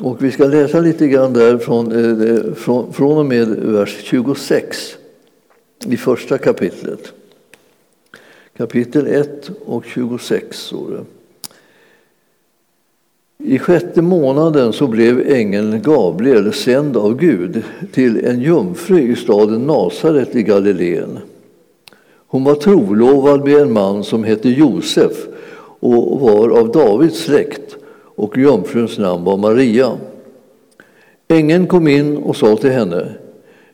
[0.00, 4.96] Och vi ska läsa lite grann där från, eh, från, från och med vers 26
[5.86, 7.12] i första kapitlet.
[8.56, 11.04] Kapitel 1 och 26 står det.
[13.54, 19.60] I sjätte månaden så blev ängeln Gabriel sänd av Gud till en jungfru i staden
[19.60, 21.18] Nasaret i Galileen.
[22.26, 25.26] Hon var trolovad med en man som hette Josef
[25.86, 27.76] och var av Davids släkt
[28.16, 29.92] och jungfruns namn var Maria.
[31.28, 33.08] Ängeln kom in och sa till henne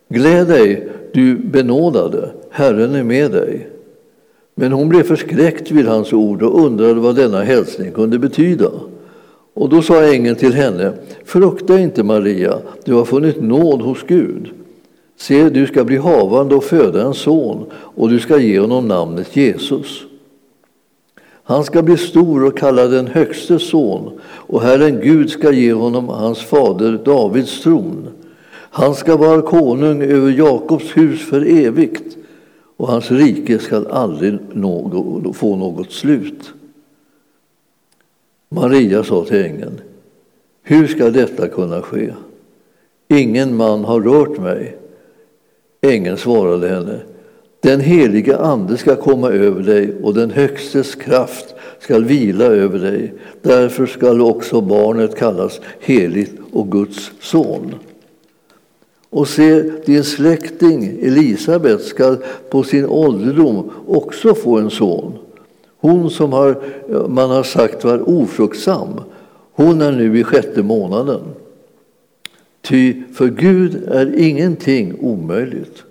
[0.08, 3.68] Gläd dig, du benådade, Herren är med dig.
[4.54, 8.70] Men hon blev förskräckt vid hans ord och undrade vad denna hälsning kunde betyda.
[9.54, 10.92] Och då sa ängeln till henne
[11.24, 14.50] Frukta inte, Maria, du har funnit nåd hos Gud.
[15.16, 19.36] Se, du ska bli havande och föda en son och du ska ge honom namnet
[19.36, 20.06] Jesus.
[21.45, 26.09] Han ska bli stor och kalla den högste son och Herren Gud ska ge honom
[26.09, 28.09] hans fader Davids tron.
[28.55, 32.16] Han ska vara konung över Jakobs hus för evigt
[32.76, 36.53] och hans rike ska aldrig något, få något slut.
[38.49, 39.80] Maria sa till ängeln,
[40.62, 42.12] hur ska detta kunna ske?
[43.09, 44.76] Ingen man har rört mig.
[45.80, 47.01] Ängeln svarade henne,
[47.62, 53.14] den heliga Ande ska komma över dig och den Högstes kraft ska vila över dig.
[53.42, 57.74] Därför skall också barnet kallas heligt och Guds son.
[59.10, 62.16] Och se, din släkting Elisabet ska
[62.50, 65.12] på sin ålderdom också få en son.
[65.80, 66.62] Hon som har,
[67.08, 69.00] man har sagt var ofruktsam,
[69.52, 71.20] hon är nu i sjätte månaden.
[72.62, 75.84] Ty för Gud är ingenting omöjligt.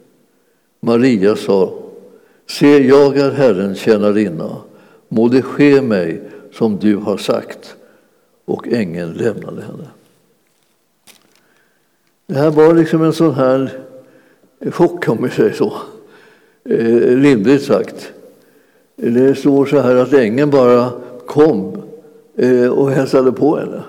[0.82, 1.74] Maria sa,
[2.48, 4.58] se jag är Herrens tjänarinna,
[5.08, 6.22] må det ske mig
[6.54, 7.76] som du har sagt.
[8.46, 9.88] Och ängeln lämnade henne.
[12.28, 13.72] Det här var liksom en sån här
[14.72, 15.74] chock om vi säger så,
[16.66, 18.12] eh, lindrigt sagt.
[18.96, 20.92] Det står så här att ängeln bara
[21.26, 21.82] kom
[22.36, 23.84] eh, och hälsade på henne.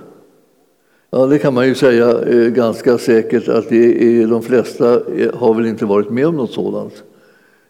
[1.15, 5.01] Ja, det kan man ju säga eh, ganska säkert att det är, de flesta
[5.35, 7.03] har väl inte varit med om något sådant.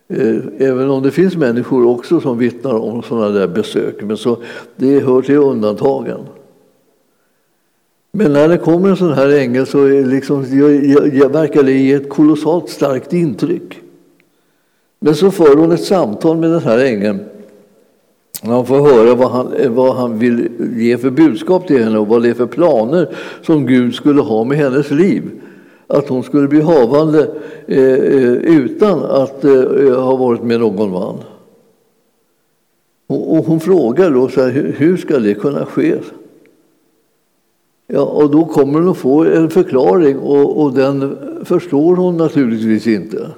[0.08, 4.38] Eh, även om det finns människor också som vittnar om sådana där besök, men så,
[4.76, 6.20] det hör till undantagen.
[8.12, 10.42] Men när det kommer en sån här ängel så är liksom,
[11.32, 13.80] verkar det ge ett kolossalt starkt intryck.
[15.00, 17.20] Men så för hon ett samtal med den här ängeln
[18.44, 22.22] han får höra vad han, vad han vill ge för budskap till henne och vad
[22.22, 25.22] det är för planer som Gud skulle ha med hennes liv.
[25.86, 27.30] Att hon skulle bli havande
[27.66, 31.16] eh, eh utan att eh, eh ha varit med någon man.
[33.06, 35.96] Och, och hon frågar då så här, hur, hur ska det kunna ske?
[37.86, 42.86] Ja, och då kommer hon att få en förklaring och, och den förstår hon naturligtvis
[42.86, 43.30] inte.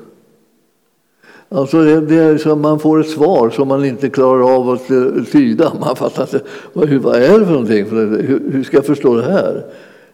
[1.48, 4.90] Alltså det, det är så man får ett svar som man inte klarar av att
[4.90, 5.72] eh, tyda.
[5.80, 6.40] Man fattar inte
[6.72, 7.84] vad, vad är det för någonting.
[7.90, 9.64] Hur, hur ska jag förstå det här?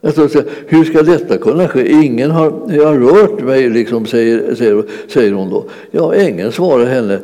[0.02, 0.28] Alltså,
[0.66, 1.92] hur ska detta kunna ske?
[1.92, 2.50] Ingen har,
[2.84, 5.64] har rört mig, liksom, säger, säger, säger hon då.
[5.90, 7.20] Ja, ängeln svarar henne.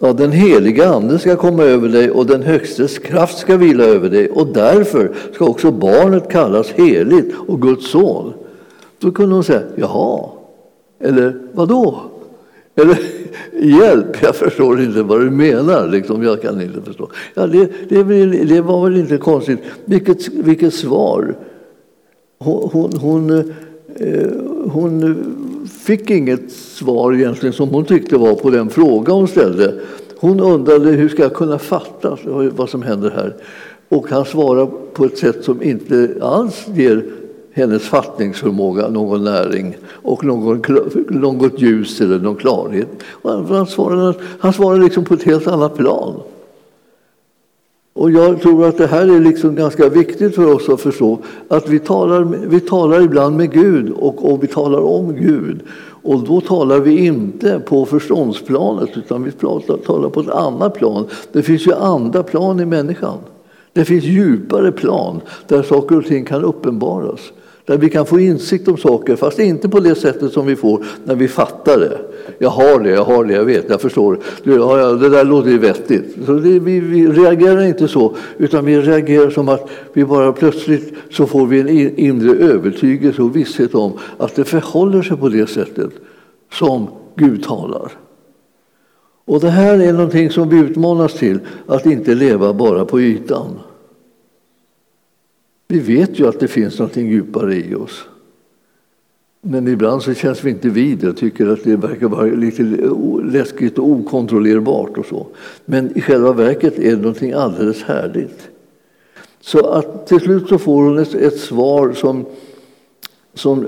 [0.00, 4.10] Ja, den heliga Ande ska komma över dig och den Högstes kraft ska vila över
[4.10, 8.32] dig och därför ska också barnet kallas heligt och Guds son.
[8.98, 10.28] Då kunde hon säga, jaha,
[11.00, 11.98] eller vadå?
[12.74, 12.98] Eller
[13.62, 15.88] hjälp, jag förstår inte vad du menar.
[15.88, 17.10] Liksom, jag kan inte förstå.
[17.34, 18.02] Ja, det, det,
[18.44, 19.58] det var väl inte konstigt.
[19.84, 21.36] Vilket, vilket svar!
[22.38, 23.30] Hon, hon, hon,
[23.96, 24.30] eh,
[24.70, 25.16] hon
[25.84, 29.74] fick inget svar egentligen som hon tyckte var på den fråga hon ställde.
[30.20, 32.18] Hon undrade hur ska jag kunna fatta
[32.56, 33.36] vad som händer här.
[33.88, 37.04] Och han svarar på ett sätt som inte alls ger
[37.58, 40.62] hennes fattningsförmåga någon näring och någon,
[41.08, 42.88] något ljus eller någon klarhet.
[43.22, 46.14] Han svarar, han svarade liksom på ett helt annat plan.
[47.92, 51.68] Och jag tror att det här är liksom ganska viktigt för oss att förstå att
[51.68, 55.60] vi talar, vi talar ibland med Gud och, och vi talar om Gud.
[56.02, 61.06] Och då talar vi inte på förståndsplanet utan vi talar på ett annat plan.
[61.32, 63.18] Det finns ju andra plan i människan.
[63.72, 67.20] Det finns djupare plan där saker och ting kan uppenbaras.
[67.68, 70.84] Där vi kan få insikt om saker, fast inte på det sättet som vi får
[71.04, 71.98] när vi fattar det.
[72.38, 74.18] Jag har det, jag har det, jag vet, jag förstår.
[74.98, 76.16] Det där låter ju vettigt.
[76.26, 80.94] Så det, vi, vi, reagerar inte så, utan vi reagerar som att vi bara plötsligt
[81.10, 85.46] så får vi en inre övertygelse och visshet om att det förhåller sig på det
[85.46, 85.90] sättet
[86.52, 87.92] som Gud talar.
[89.24, 93.58] Och det här är någonting som vi utmanas till, att inte leva bara på ytan.
[95.68, 98.04] Vi vet ju att det finns något djupare i oss.
[99.40, 102.62] Men ibland så känns vi inte vid det och tycker att det verkar vara lite
[103.24, 105.26] läskigt och okontrollerbart och så.
[105.64, 108.48] Men i själva verket är det någonting alldeles härligt.
[109.40, 112.26] Så att till slut så får hon ett, ett svar som,
[113.34, 113.66] som,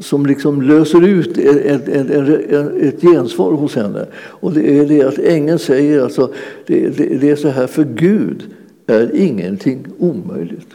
[0.00, 4.06] som liksom löser ut ett, ett, ett, ett gensvar hos henne.
[4.14, 6.32] Och det är det att ängeln säger alltså,
[6.66, 8.42] det, det, det är så här, för Gud
[8.86, 10.68] är ingenting omöjligt.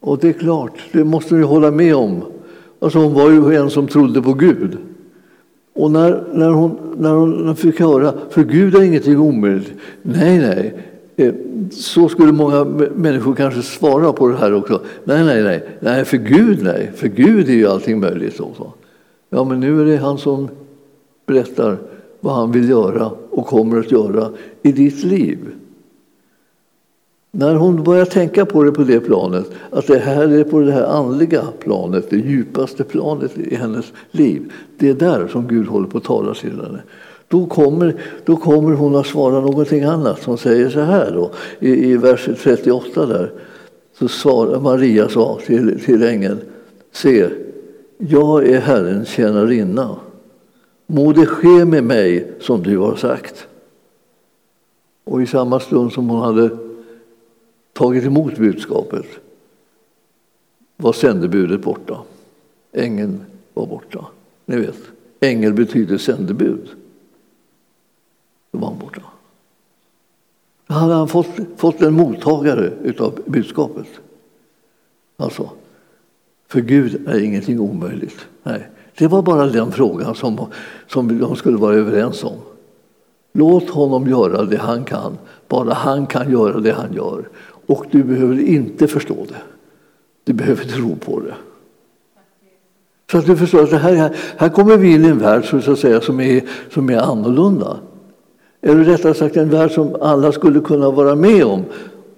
[0.00, 2.22] Och det är klart, det måste ni hålla med om.
[2.78, 4.78] Alltså hon var ju en som trodde på Gud.
[5.74, 9.72] Och när, när, hon, när hon fick höra, för Gud är ingenting omöjligt.
[10.02, 10.74] Nej, nej.
[11.16, 11.34] Eh,
[11.70, 14.80] så skulle många människor kanske svara på det här också.
[15.04, 15.68] Nej, nej, nej.
[15.80, 16.92] Nej, för Gud nej.
[16.94, 18.40] För Gud är ju allting möjligt.
[18.40, 18.72] Också.
[19.30, 20.48] Ja, men nu är det han som
[21.26, 21.78] berättar
[22.20, 24.30] vad han vill göra och kommer att göra
[24.62, 25.38] i ditt liv.
[27.32, 30.72] När hon börjar tänka på det på det planet, att det här är på det
[30.72, 35.86] här andliga planet, det djupaste planet i hennes liv, det är där som Gud håller
[35.86, 36.82] på att tala till henne.
[37.28, 40.24] Då kommer, då kommer hon att svara någonting annat.
[40.24, 43.32] Hon säger så här då, i, i vers 38 där.
[43.98, 46.38] Så svarar Maria sa till, till ängeln,
[46.92, 47.28] se,
[47.98, 49.96] jag är Herrens tjänarinna.
[50.86, 53.46] Må det ske med mig som du har sagt.
[55.04, 56.50] Och i samma stund som hon hade
[57.80, 59.06] tagit emot budskapet
[60.76, 61.98] var sändebudet borta.
[62.72, 63.24] Ängeln
[63.54, 64.06] var borta.
[64.46, 64.76] Ni vet,
[65.20, 66.68] ängel betyder sändebud.
[68.50, 69.02] Då var han borta.
[70.66, 71.26] Då hade han fått,
[71.56, 73.88] fått en mottagare av budskapet.
[75.16, 75.50] Alltså,
[76.48, 78.26] för Gud är ingenting omöjligt.
[78.42, 78.68] Nej,
[78.98, 80.46] det var bara den frågan som,
[80.86, 82.38] som de skulle vara överens om.
[83.32, 85.18] Låt honom göra det han kan,
[85.48, 87.28] bara han kan göra det han gör.
[87.70, 89.42] Och du behöver inte förstå det.
[90.24, 91.34] Du behöver tro på det.
[93.10, 95.72] Så att du förstår att det här, här kommer vi in i en värld så
[95.72, 97.76] att säga, som, är, som är annorlunda.
[98.60, 101.64] Eller rättare sagt en värld som alla skulle kunna vara med om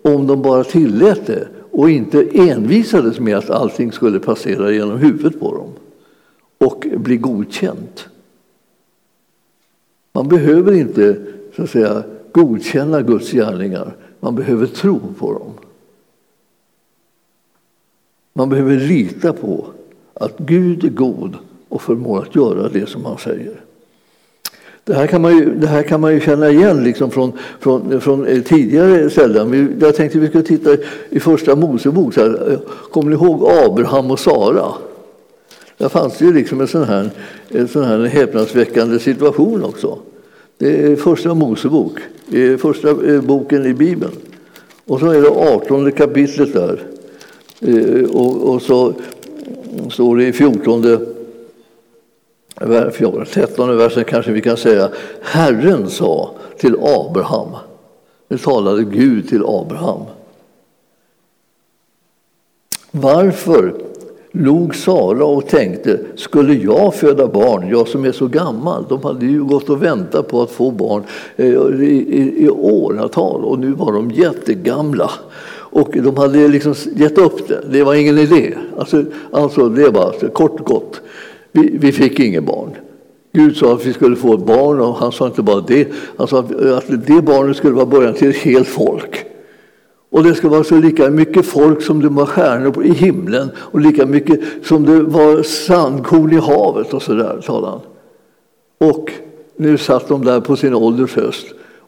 [0.03, 5.41] om de bara tillät det och inte envisades med att allting skulle passera genom huvudet
[5.41, 5.71] på dem
[6.59, 8.09] och bli godkänt.
[10.13, 11.17] Man behöver inte
[11.57, 15.53] så att säga, godkänna Guds gärningar man behöver tro på dem.
[18.33, 19.67] Man behöver lita på
[20.15, 21.37] att Gud är god
[21.69, 23.61] och förmår att göra det som han säger.
[24.85, 28.01] Det här kan man ju, det här kan man ju känna igen liksom från, från,
[28.01, 29.77] från eh, tidigare ställen.
[29.81, 30.77] Jag tänkte vi skulle titta
[31.11, 32.15] i första Mosebok.
[32.91, 34.73] Kommer ni ihåg Abraham och Sara?
[35.77, 37.11] Där fanns det ju liksom en sån här,
[37.49, 39.99] en sån här häpnadsväckande situation också.
[40.59, 41.99] Det är första Mosebok,
[42.59, 44.13] första eh, boken i Bibeln.
[44.85, 46.83] Och så är det 18 kapitlet där.
[47.61, 48.95] Eh, och, och så
[49.91, 51.07] står det i 14
[53.27, 54.91] 13 versen kanske vi kan säga
[55.23, 57.57] Herren sa till Abraham.
[58.29, 60.01] Nu talade Gud till Abraham.
[62.91, 63.75] Varför
[64.33, 68.85] log Sara och tänkte, skulle jag föda barn, jag som är så gammal?
[68.89, 71.03] De hade ju gått och väntat på att få barn
[71.37, 71.47] eh,
[71.83, 75.11] i, i, i åratal och nu var de jättegamla.
[75.75, 78.55] Och de hade liksom gett upp det, det var ingen idé.
[78.79, 81.01] Alltså, alltså det var alltså, kort och gott,
[81.53, 82.71] vi, vi fick inget barn.
[83.33, 85.89] Gud sa att vi skulle få ett barn och han sa inte bara det.
[86.17, 89.32] Han sa att det barnet skulle vara början till ett helt folk.
[90.13, 93.81] Och det ska vara så lika mycket folk som det var stjärnor i himlen och
[93.81, 97.81] lika mycket som det var sandkorn i havet och så där talade han.
[98.89, 99.13] Och
[99.57, 101.47] nu satt de där på sin ålders höst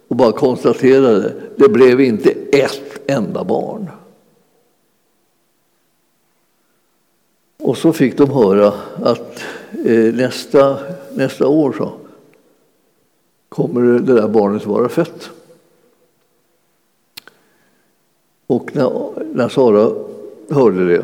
[0.08, 3.90] och bara konstaterade det blev inte ett enda barn.
[7.62, 8.72] Och så fick de höra
[9.02, 9.40] att
[9.84, 10.78] eh, nästa,
[11.14, 11.92] nästa år så
[13.48, 15.30] kommer det där barnet vara fött.
[18.46, 19.90] Och när, när Sara
[20.50, 21.02] hörde det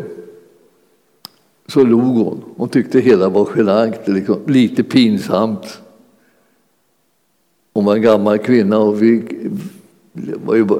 [1.66, 2.42] så log hon.
[2.56, 5.80] Hon tyckte hela var genant, liksom, lite pinsamt.
[7.72, 9.22] Hon var en gammal kvinna och vi,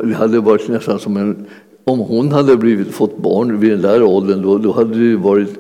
[0.05, 1.47] det hade varit nästan som en...
[1.85, 5.59] Om hon hade blivit, fått barn vid den där åldern då, då hade det varit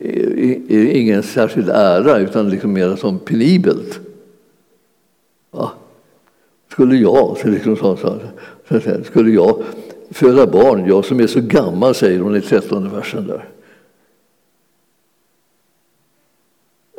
[0.00, 4.00] eh, ingen särskild ära utan liksom mer som penibelt.
[5.52, 5.72] Ja.
[6.68, 8.20] Skulle jag, så liksom så, så,
[8.68, 9.62] så, skulle jag
[10.12, 13.48] föda barn, jag som är så gammal, säger hon i trettonde versen där.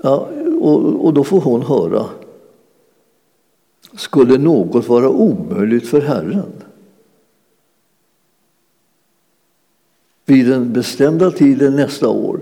[0.01, 0.29] Ja,
[0.61, 2.05] och, och då får hon höra.
[3.95, 6.51] Skulle något vara omöjligt för Herren?
[10.25, 12.39] Vid den bestämda tiden nästa år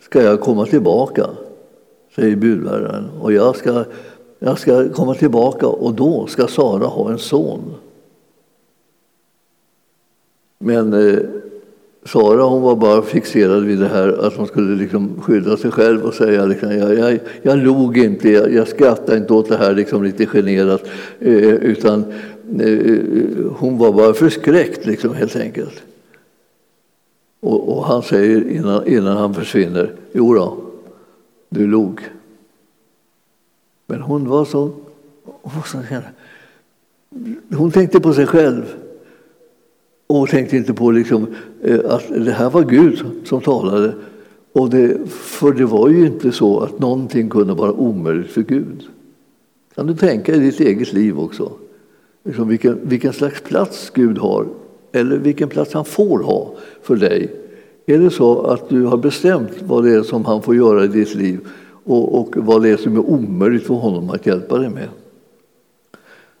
[0.00, 1.30] ska jag komma tillbaka,
[2.14, 3.10] säger budbäraren.
[3.20, 3.84] Och jag ska,
[4.38, 7.74] jag ska komma tillbaka och då ska Sara ha en son.
[10.64, 11.18] Men eh,
[12.04, 16.02] Sara hon var bara fixerad vid det här att hon skulle liksom skydda sig själv
[16.02, 19.74] och säga liksom, jag, jag, jag log inte, jag, jag skrattade inte åt det här
[19.74, 20.84] liksom lite generat.
[21.20, 22.04] Eh, utan
[22.60, 22.98] eh,
[23.56, 25.82] hon var bara förskräckt liksom, helt enkelt.
[27.40, 30.56] Och, och, han säger innan, innan han försvinner, jo då,
[31.48, 32.00] du log.
[33.86, 34.70] Men hon var så...
[35.24, 35.78] Hon, var så,
[37.56, 38.64] hon tänkte på sig själv
[40.06, 41.26] och tänkte inte på liksom,
[41.62, 43.94] eh, att det här var Gud som talade.
[44.52, 48.82] Och det, för det var ju inte så att någonting kunde vara omöjligt för Gud.
[49.74, 51.52] Kan du tänka i ditt eget liv också?
[52.24, 54.46] Liksom vilken, vilken slags plats Gud har,
[54.92, 57.32] eller vilken plats han får ha för dig.
[57.86, 60.88] Är det så att du har bestämt vad det är som han får göra i
[60.88, 61.40] ditt liv
[61.84, 64.88] och, och vad det är som är omöjligt för honom att hjälpa dig med?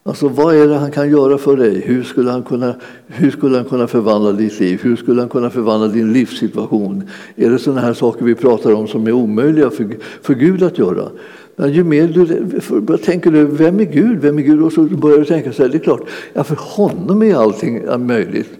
[0.06, 1.82] Alltså vad är det han kan göra för dig?
[1.86, 2.74] Hur skulle han kunna,
[3.06, 4.80] hur skulle han kunna förvandla ditt liv?
[4.82, 7.02] Hur skulle han kunna förvandla din livssituation?
[7.36, 10.78] Är det sådana här saker vi pratar om som är omöjliga för, för Gud att
[10.78, 11.08] göra?
[11.56, 14.18] Men ju mer du för, tänker du, vem är Gud?
[14.20, 14.62] Vem är Gud?
[14.62, 16.02] Och så börjar du tänka så här, det är klart,
[16.32, 18.50] ja, för honom är allting möjligt.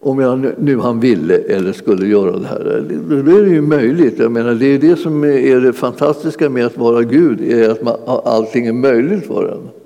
[0.00, 2.84] Om jag nu han ville eller skulle göra det här.
[3.08, 4.18] Då är det ju möjligt.
[4.18, 7.82] Jag menar, det är det som är det fantastiska med att vara Gud, är att
[7.82, 9.81] man, allting är möjligt för en.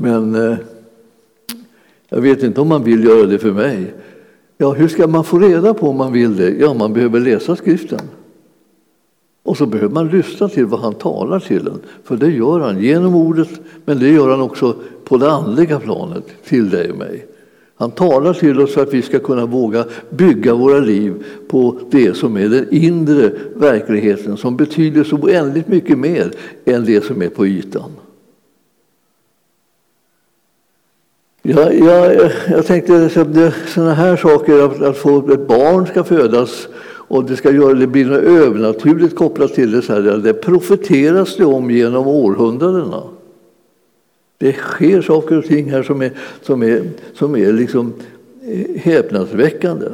[0.00, 0.56] Men eh,
[2.08, 3.94] jag vet inte om man vill göra det för mig.
[4.58, 6.50] Ja, hur ska man få reda på om man vill det?
[6.50, 8.00] Ja, man behöver läsa skriften.
[9.42, 11.80] Och så behöver man lyssna till vad han talar till en.
[12.04, 13.48] För det gör han genom ordet,
[13.84, 14.74] men det gör han också
[15.04, 17.26] på det andliga planet till dig och mig.
[17.76, 22.16] Han talar till oss för att vi ska kunna våga bygga våra liv på det
[22.16, 26.32] som är den inre verkligheten som betyder så oändligt mycket mer
[26.64, 27.90] än det som är på ytan.
[31.42, 33.08] Ja, jag, jag tänkte
[33.66, 36.68] sådana här saker, att, att få ett barn ska födas
[37.10, 39.82] och det, ska göra, det blir något övernaturligt kopplat till det.
[39.82, 43.02] Så här, det profeteras det om genom århundradena.
[44.38, 46.12] Det sker saker och ting här som är,
[46.42, 46.82] som är,
[47.14, 47.92] som är liksom
[48.42, 49.86] eh, häpnadsväckande.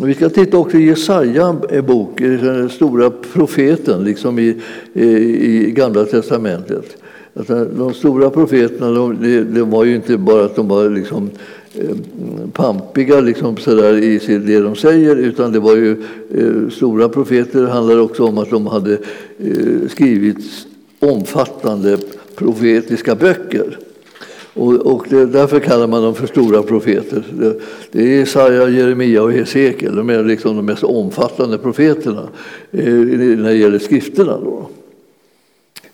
[0.00, 4.60] Vi ska titta också i Jesaja eh, bok, den stora profeten liksom i,
[4.92, 6.96] i, i Gamla testamentet.
[7.38, 9.16] Alltså, de stora profeterna de,
[9.54, 11.30] det, var ju inte bara att de var liksom,
[11.74, 11.96] eh,
[12.52, 15.90] pampiga liksom sådär i det de säger utan det var ju
[16.34, 18.92] eh, stora profeter handlar också om att de hade
[19.38, 20.38] eh, skrivit
[20.98, 21.98] omfattande
[22.34, 23.78] profetiska böcker.
[24.54, 27.24] Och, och det, därför kallar man dem för stora profeter.
[27.32, 27.60] Det,
[27.92, 29.96] det är Jesaja, Jeremia och Hesekiel.
[29.96, 32.28] De är liksom de mest omfattande profeterna
[32.70, 34.32] eh, när det gäller skrifterna.
[34.32, 34.68] Då.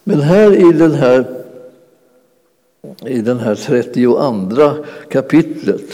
[0.05, 1.25] Men här i den här,
[3.07, 5.91] i den här 32 kapitlet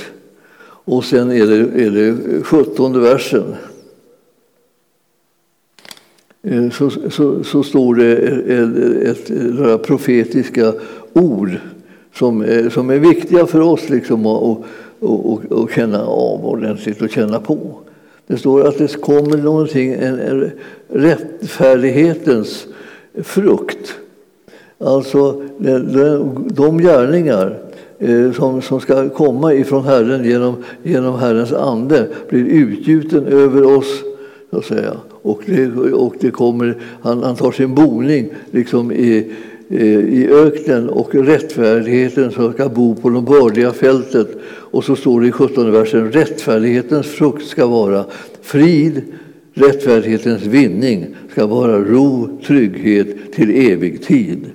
[0.85, 3.55] och sen är det, är det 17 versen
[6.43, 10.73] eh, så, så, så står det ett, ett, några profetiska
[11.13, 11.51] ord
[12.15, 14.65] som är, som är viktiga för oss liksom att och,
[15.01, 17.79] och, och känna av ordentligt och känna på.
[18.27, 20.51] Det står att det kommer någonting, en, en
[20.89, 22.67] rättfärdighetens
[23.23, 23.95] frukt.
[24.79, 25.43] Alltså
[26.55, 27.59] de, gärningar
[27.99, 34.03] eh, som, som ska komma ifrån Herren genom, genom Herrens ande blir utgjuten över oss.
[34.51, 34.97] Så att säga.
[35.23, 39.33] Och, det, och det kommer, han, han tar sin boning liksom i,
[39.69, 44.29] eh, i öknen och rättfärdigheten som ska bo på det bördiga fältet.
[44.47, 48.05] Och så står det i 17 versen, rättfärdighetens frukt ska vara
[48.43, 49.03] frid,
[49.55, 54.47] rättfärdighetens vinning ska vara ro, trygghet till evig tid.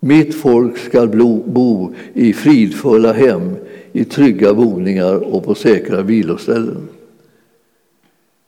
[0.00, 1.06] Mitt folk ska
[1.46, 3.56] bo i fridfulla hem,
[3.92, 6.88] i trygga boningar och på säkra viloställen.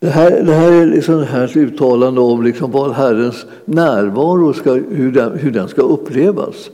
[0.00, 5.12] Det här, det här är liksom ett uttalande om liksom vad Herrens närvaro ska, hur
[5.12, 6.70] den, hur den ska upplevas.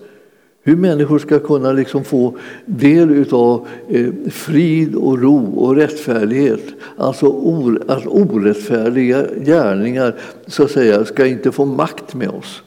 [0.68, 6.62] Hur människor ska kunna liksom få del av eh, frid och ro och rättfärdighet.
[6.96, 10.14] Alltså or, att orättfärdiga gärningar
[10.46, 12.62] så att säga, ska inte få makt med oss.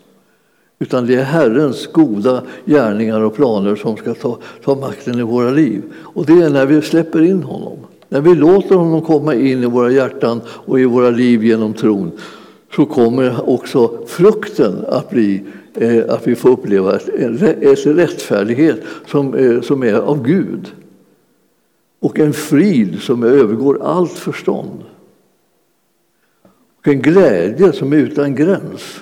[0.79, 5.49] Utan det är Herrens goda gärningar och planer som ska ta, ta makten i våra
[5.49, 5.81] liv.
[5.97, 7.77] Och det är när vi släpper in honom.
[8.09, 12.11] När vi låter honom komma in i våra hjärtan och i våra liv genom tron
[12.75, 15.43] så kommer också frukten att bli
[15.73, 20.71] Eh, att vi får uppleva en rättfärdighet som, eh, som är av Gud.
[21.99, 24.83] Och en frid som övergår allt förstånd.
[26.77, 28.99] Och en glädje som är utan gräns.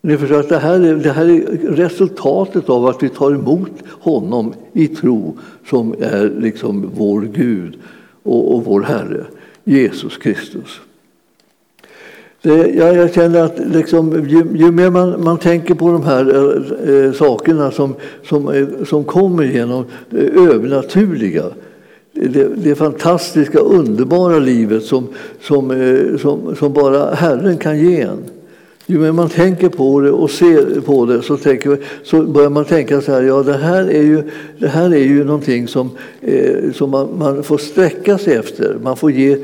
[0.00, 1.40] Ni förstår att det här, är, det här är
[1.70, 7.78] resultatet av att vi tar emot honom i tro som är liksom vår Gud
[8.22, 9.24] och, och vår Herre,
[9.64, 10.80] Jesus Kristus.
[12.44, 16.02] Eh, det, jag, jag, känner att liksom, ju, ju, mer man, man tänker på de
[16.02, 16.54] här
[17.06, 21.44] äh, sakerna som, som, äh, som kommer genom det övernaturliga
[22.12, 25.08] det, det fantastiska, underbara livet som,
[25.40, 28.18] som, äh, som, som bara Herren kan ge en
[28.86, 32.64] ju mer man tänker på det och ser på det så, tänker, så börjar man
[32.64, 34.22] tänka så här, ja det här är ju,
[34.58, 35.90] det här är ju någonting som,
[36.20, 38.76] eh, som man, man, får sträcka sig efter.
[38.82, 39.36] Man får ge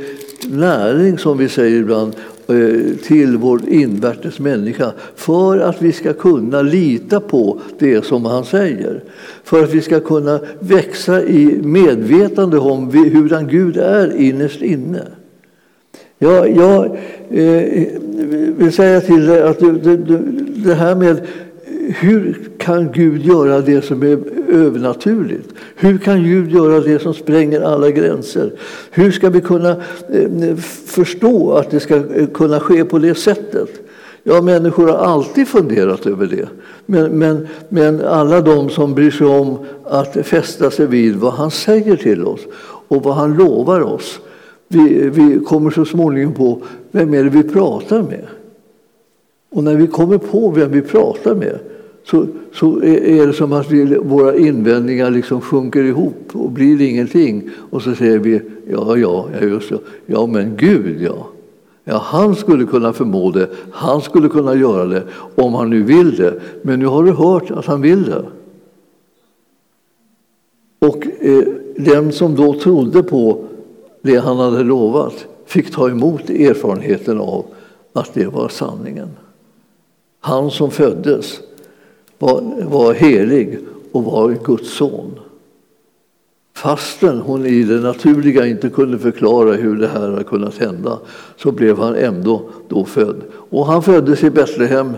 [0.48, 2.16] näring, som vi säger ibland,
[2.46, 8.44] Eh, till vår invärtes människa för att vi ska kunna lita på det som han
[8.44, 9.02] säger.
[9.44, 15.02] För att vi ska kunna växa i medvetande om hur Gud är innerst inne.
[16.18, 16.98] Jag, jag
[17.30, 17.88] eh, eh,
[18.56, 20.18] vill säga till dig att det, det,
[20.64, 21.20] det här med
[21.92, 24.18] hur kan Gud göra det som är
[24.48, 25.54] övernaturligt?
[25.76, 28.52] Hur kan Gud göra det som spränger alla gränser?
[28.90, 29.70] Hur ska vi kunna
[30.12, 33.68] eh, förstå att det ska eh, kunna ske på det sättet?
[34.22, 36.48] Ja, människor har alltid funderat över det.
[36.86, 41.50] Men, men, men alla de som bryr sig om att fästa sig vid vad han
[41.50, 42.40] säger till oss
[42.88, 44.20] och vad han lovar oss
[44.72, 48.26] vi, vi kommer så småningom på vem är det vi pratar med.
[49.50, 51.58] Och när vi kommer på vem vi pratar med
[52.10, 57.50] så, så är det som att vi, våra invändningar liksom sjunker ihop och blir ingenting.
[57.70, 59.78] Och så säger vi ja, ja, ja, just det.
[60.06, 61.26] ja men Gud ja.
[61.84, 65.02] Ja, han skulle kunna förmå det, han skulle kunna göra det
[65.34, 66.40] om han nu vill det.
[66.62, 68.24] Men nu har du hört att han vill det.
[70.78, 71.44] Och eh,
[71.76, 73.44] den som då trodde på
[74.02, 77.44] det han hade lovat fick ta emot erfarenheten av
[77.92, 79.08] att det var sanningen.
[80.20, 81.40] Han som föddes
[82.20, 83.58] var, var helig
[83.92, 85.18] och var Guds son.
[86.56, 90.98] Fastän hon i det naturliga inte kunde förklara hur det här hade kunnat hända
[91.36, 93.16] så blev han ändå då född.
[93.32, 94.92] Och han föddes i Betlehem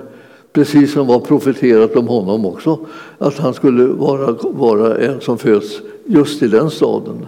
[0.53, 2.79] precis som var profeterat om honom också,
[3.19, 7.27] att han skulle vara, vara en som föds just i den staden.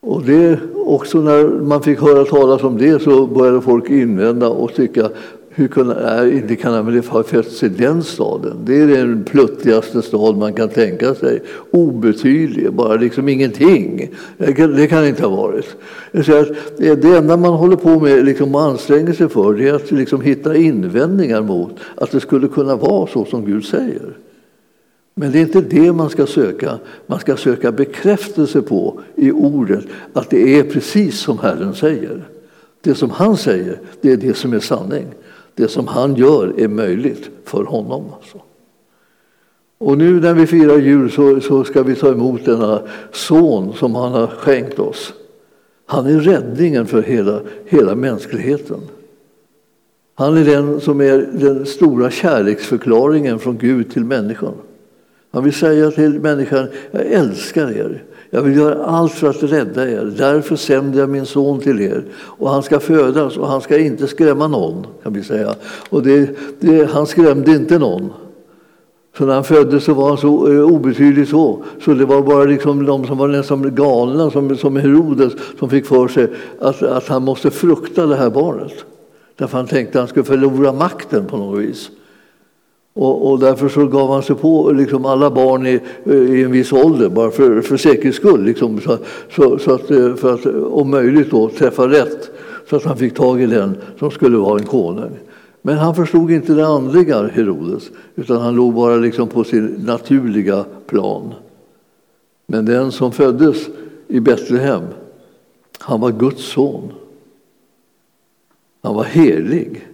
[0.00, 4.74] Och det, också när man fick höra talas om det så började folk invända och
[4.74, 5.10] tycka
[5.58, 8.56] hur kunde, nej, inte kan han väl ha fötts i den staden?
[8.64, 11.42] Det är den pluttigaste stad man kan tänka sig.
[11.70, 14.10] Obetydlig, bara liksom ingenting.
[14.38, 15.76] Det kan, det kan inte ha varit.
[16.24, 19.74] Så att det enda man håller på med liksom, och anstränger sig för det är
[19.74, 24.16] att liksom hitta invändningar mot att det skulle kunna vara så som Gud säger.
[25.14, 26.78] Men det är inte det man ska söka.
[27.06, 32.28] Man ska söka bekräftelse på i ordet att det är precis som Herren säger.
[32.80, 35.06] Det som han säger, det är det som är sanning.
[35.56, 38.04] Det som han gör är möjligt för honom.
[38.16, 38.40] Alltså.
[39.78, 42.82] Och nu när vi firar jul så, så ska vi ta emot denna
[43.12, 45.12] son som han har skänkt oss.
[45.86, 48.80] Han är räddningen för hela, hela mänskligheten.
[50.14, 54.54] Han är den som är den stora kärleksförklaringen från Gud till människan.
[55.30, 58.04] Han vill säga till människan, jag älskar er.
[58.30, 60.14] Jag vill göra allt för att rädda er.
[60.18, 62.04] Därför sänder jag min son till er.
[62.16, 65.54] Och han ska födas och han ska inte skrämma någon, kan vi säga.
[65.90, 68.12] Och det, det, han skrämde inte någon.
[69.18, 71.64] Så när han föddes så var han så eh, obetydlig så.
[71.84, 75.86] Så det var bara liksom de som var nästan galna, som, som Herodes, som fick
[75.86, 76.28] för sig
[76.60, 78.72] att, att han måste frukta det här barnet.
[79.36, 81.90] Därför han tänkte att han skulle förlora makten på något vis.
[82.98, 85.80] Och, och, därför så gav han sig på liksom alla barn i,
[86.12, 88.44] i en viss ålder, bara för, för säkerhets skull.
[88.44, 88.98] Liksom, så,
[89.30, 92.30] så, så, att, eh, för att eh, om möjligt då, träffa rätt,
[92.70, 95.10] så att han fick tag i den som skulle vara en konung.
[95.62, 100.64] Men han förstod inte det andliga, Herodes, utan han låg bara liksom på sin naturliga
[100.86, 101.34] plan.
[102.46, 103.68] Men den som föddes
[104.08, 104.82] i Betlehem,
[105.78, 106.92] han var Guds son.
[108.82, 109.86] Han var helig.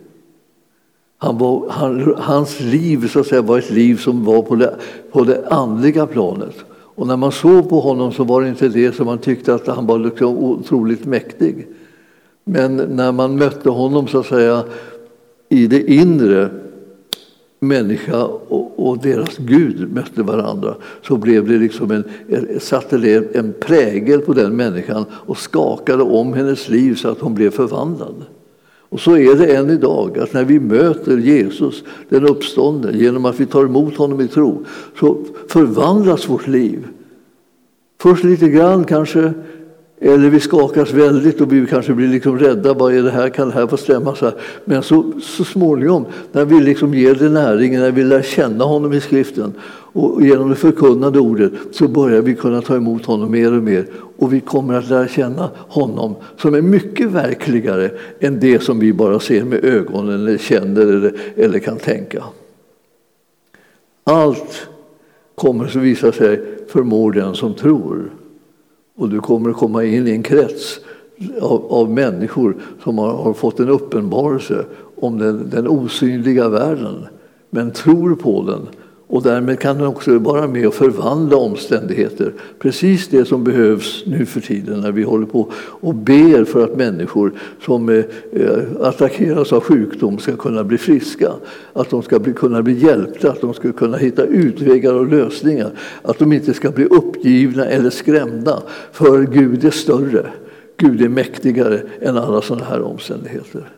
[1.22, 4.76] Han var, han, hans liv så att säga, var ett liv som var på det,
[5.12, 6.54] på det andliga planet.
[6.70, 9.66] Och när man såg på honom så var det inte det som man tyckte att
[9.66, 11.66] han var liksom otroligt mäktig.
[12.44, 14.64] Men när man mötte honom så att säga
[15.48, 16.50] i det inre,
[17.60, 22.04] människa och, och deras Gud mötte varandra, så blev det liksom en,
[22.60, 27.34] satte det en prägel på den människan och skakade om hennes liv så att hon
[27.34, 28.24] blev förvandlad.
[28.92, 33.40] Och så är det än idag, att när vi möter Jesus, den uppståndne, genom att
[33.40, 34.64] vi tar emot honom i tro,
[35.00, 36.86] så förvandlas vårt liv.
[38.00, 39.32] Först lite grann kanske,
[40.04, 42.74] eller vi skakas väldigt och vi kanske blir liksom rädda.
[42.74, 43.28] Vad är det här?
[43.28, 44.14] Kan det här få stämma?
[44.14, 44.34] Så här?
[44.64, 48.92] Men så, så småningom, när vi liksom ger det näringen, när vi lär känna honom
[48.92, 49.52] i skriften
[49.92, 53.86] och genom det förkunnade ordet så börjar vi kunna ta emot honom mer och mer.
[54.16, 57.90] Och vi kommer att lära känna honom som är mycket verkligare
[58.20, 62.24] än det som vi bara ser med ögonen eller känner eller, eller kan tänka.
[64.04, 64.68] Allt
[65.34, 68.10] kommer att visa sig förmår den som tror.
[68.96, 70.80] Och du kommer att komma in i en krets
[71.40, 74.64] av, av människor som har, har, fått en uppenbarelse
[74.96, 77.06] om den, den osynliga världen,
[77.50, 78.68] men tror på den
[79.06, 82.32] och därmed kan den också vara med och förvandla omständigheter.
[82.58, 86.76] Precis det som behövs nu för tiden när vi håller på och ber för att
[86.76, 87.32] människor
[87.64, 91.32] som eh, eh, attackeras av sjukdom ska kunna bli friska.
[91.72, 95.70] Att de ska bli, kunna bli hjälpta, att de ska kunna hitta utvägar och lösningar.
[96.02, 98.62] Att de inte ska bli uppgivna eller skrämda.
[98.92, 100.26] För Gud är större.
[100.76, 103.68] Gud är mäktigare än alla sådana här omständigheter.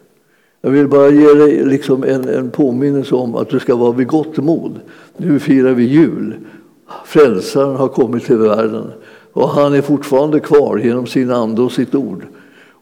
[0.64, 4.06] Jag vill bara ge dig liksom en, en påminnelse om att du ska vara vid
[4.06, 4.80] gott mod.
[5.16, 6.34] Nu firar vi jul.
[7.04, 8.90] Frälsaren har kommit till världen
[9.32, 12.26] och han är fortfarande kvar genom sin ande och sitt ord.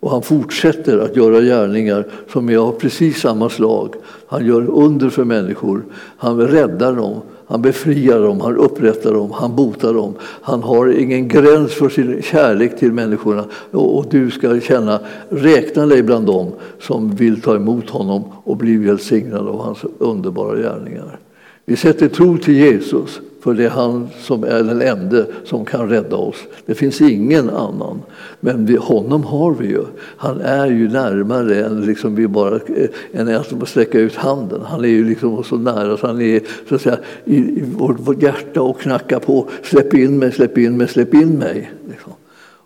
[0.00, 3.94] Och han fortsätter att göra gärningar som är av precis samma slag.
[4.26, 5.84] Han gör under för människor,
[6.16, 7.20] han räddar dem,
[7.52, 10.14] han befriar dem, han upprättar dem, han botar dem.
[10.42, 16.02] Han har ingen gräns för sin kärlek till människorna och du ska känna, räkna dig
[16.02, 21.18] bland dem som vill ta emot honom och bli välsignade av hans underbara gärningar.
[21.64, 25.88] Vi sätter tro till Jesus, för det är han som är den enda som kan
[25.88, 26.36] rädda oss.
[26.66, 28.02] Det finns ingen annan.
[28.40, 29.84] Men vi, honom har vi ju.
[30.16, 34.60] Han är ju närmare än liksom vi bara eh, än att sträcka ut handen.
[34.64, 38.00] Han är ju liksom så nära så han är så att säga, i, i vårt,
[38.00, 39.48] vårt hjärta och knackar på.
[39.62, 41.72] Släpp in mig, släpp in mig, släpp in mig.
[41.90, 42.12] Liksom.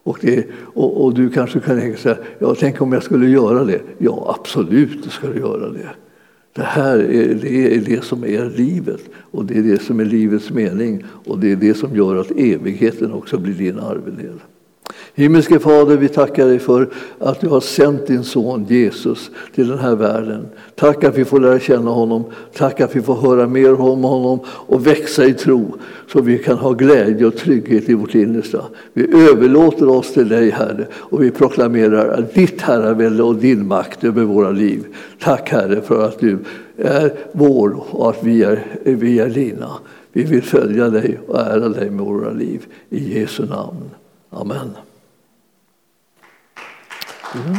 [0.03, 3.29] Och, det, och, och, du kanske kan tänka så här, ja, tänk om jag skulle
[3.29, 3.81] göra det.
[3.99, 5.89] Ja, absolut ska du göra det.
[6.57, 10.05] Det här är det, är det som är livet och det är det som är
[10.05, 14.41] livets mening och det är det som gör att evigheten också blir din arvedel.
[15.19, 16.89] Himmelske Fader, vi tackar dig för
[17.19, 20.47] att du har sänt din son Jesus till den här världen.
[20.75, 22.25] Tack att vi får lära känna honom,
[22.57, 25.75] tack att vi får höra mer om honom och växa i tro
[26.13, 28.63] så vi kan ha glädje och trygghet i vårt innersta.
[28.93, 34.23] Vi överlåter oss till dig, Herre, och vi proklamerar ditt herravälde och din makt över
[34.23, 34.85] våra liv.
[35.21, 36.39] Tack, Herre, för att du
[36.77, 39.71] är vår och att vi är, vi är dina.
[40.13, 42.67] Vi vill följa dig och ära dig med våra liv.
[42.91, 43.91] I Jesu namn.
[44.31, 44.86] Amen.
[47.35, 47.57] Mm.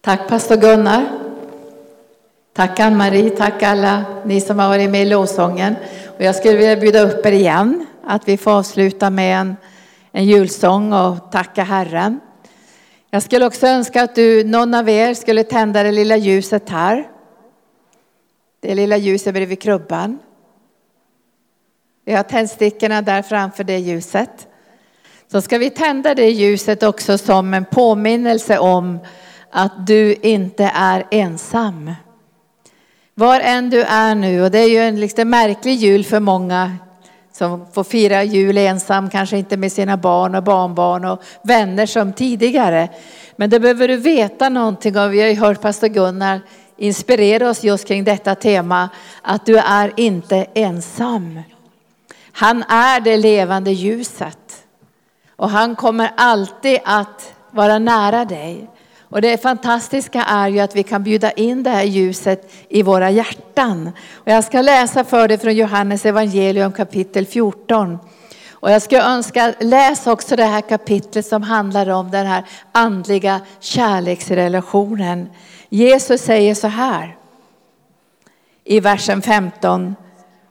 [0.00, 1.18] Tack pastor Gunnar.
[2.52, 5.76] Tack Ann-Marie, tack alla ni som har varit med i lovsången.
[6.16, 9.56] Och jag skulle vilja bjuda upp er igen, att vi får avsluta med en,
[10.12, 12.20] en julsång och tacka Herren.
[13.10, 17.08] Jag skulle också önska att du, någon av er skulle tända det lilla ljuset här.
[18.60, 20.18] Det lilla ljuset bredvid krubban.
[22.04, 24.47] Vi har tändstickorna där framför det ljuset.
[25.32, 28.98] Så ska vi tända det ljuset också som en påminnelse om
[29.50, 31.92] att du inte är ensam.
[33.14, 36.76] Var än du är nu, och det är ju en lite märklig jul för många
[37.32, 42.12] som får fira jul ensam, kanske inte med sina barn och barnbarn och vänner som
[42.12, 42.88] tidigare.
[43.36, 46.40] Men då behöver du veta någonting och vi har ju hört pastor Gunnar
[46.76, 48.88] inspirera oss just kring detta tema,
[49.22, 51.40] att du är inte ensam.
[52.32, 54.47] Han är det levande ljuset
[55.38, 58.70] och han kommer alltid att vara nära dig.
[59.10, 63.10] Och det fantastiska är ju att vi kan bjuda in det här ljuset i våra
[63.10, 63.90] hjärtan.
[64.14, 67.98] Och jag ska läsa för dig från Johannes evangelium kapitel 14.
[68.50, 73.40] Och jag ska önska, läs också det här kapitlet som handlar om den här andliga
[73.60, 75.30] kärleksrelationen.
[75.68, 77.16] Jesus säger så här
[78.64, 79.94] i versen 15.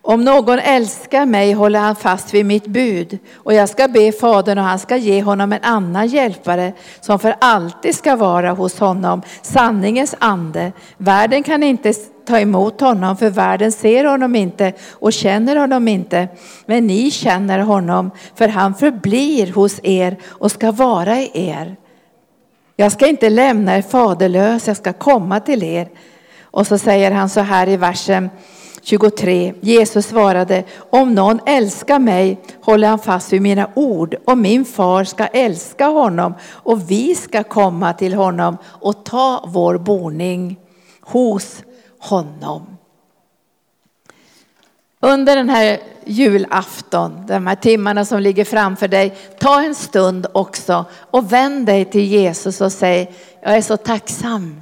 [0.08, 4.58] Om någon älskar mig håller han fast vid mitt bud och jag ska be Fadern
[4.58, 9.22] och han ska ge honom en annan hjälpare som för alltid ska vara hos honom,
[9.42, 10.72] sanningens ande.
[10.98, 11.94] Världen kan inte
[12.28, 16.28] ta emot honom för världen ser honom inte och känner honom inte.
[16.66, 21.76] Men ni känner honom för han förblir hos er och ska vara i er.
[22.76, 25.90] Jag ska inte lämna er faderlös, jag ska komma till er.
[26.42, 28.30] Och så säger han så här i versen
[28.88, 29.54] 23.
[29.62, 35.04] Jesus svarade, om någon älskar mig håller han fast vid mina ord och min far
[35.04, 40.60] ska älska honom och vi ska komma till honom och ta vår boning
[41.02, 41.64] hos
[42.00, 42.78] honom.
[45.00, 50.86] Under den här julafton, de här timmarna som ligger framför dig, ta en stund också
[50.92, 54.62] och vänd dig till Jesus och säg, jag är så tacksam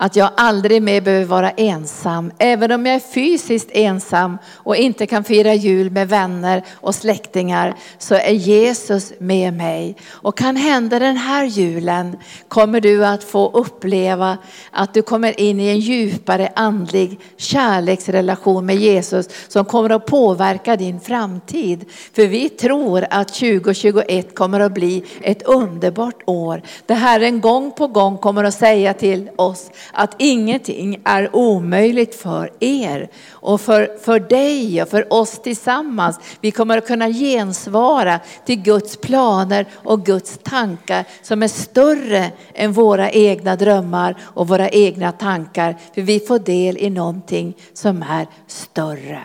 [0.00, 2.32] att jag aldrig mer behöver vara ensam.
[2.38, 7.74] Även om jag är fysiskt ensam och inte kan fira jul med vänner och släktingar
[7.98, 9.96] så är Jesus med mig.
[10.10, 12.16] Och kan hända den här julen
[12.48, 14.38] kommer du att få uppleva
[14.70, 20.76] att du kommer in i en djupare andlig kärleksrelation med Jesus som kommer att påverka
[20.76, 21.84] din framtid.
[22.12, 26.62] För vi tror att 2021 kommer att bli ett underbart år.
[26.86, 32.14] Det här en gång på gång kommer att säga till oss att ingenting är omöjligt
[32.14, 36.20] för er och för, för dig och för oss tillsammans.
[36.40, 42.72] Vi kommer att kunna gensvara till Guds planer och Guds tankar som är större än
[42.72, 45.76] våra egna drömmar och våra egna tankar.
[45.94, 49.20] För vi får del i någonting som är större.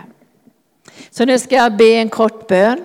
[1.11, 2.80] Så nu ska jag be en kort bön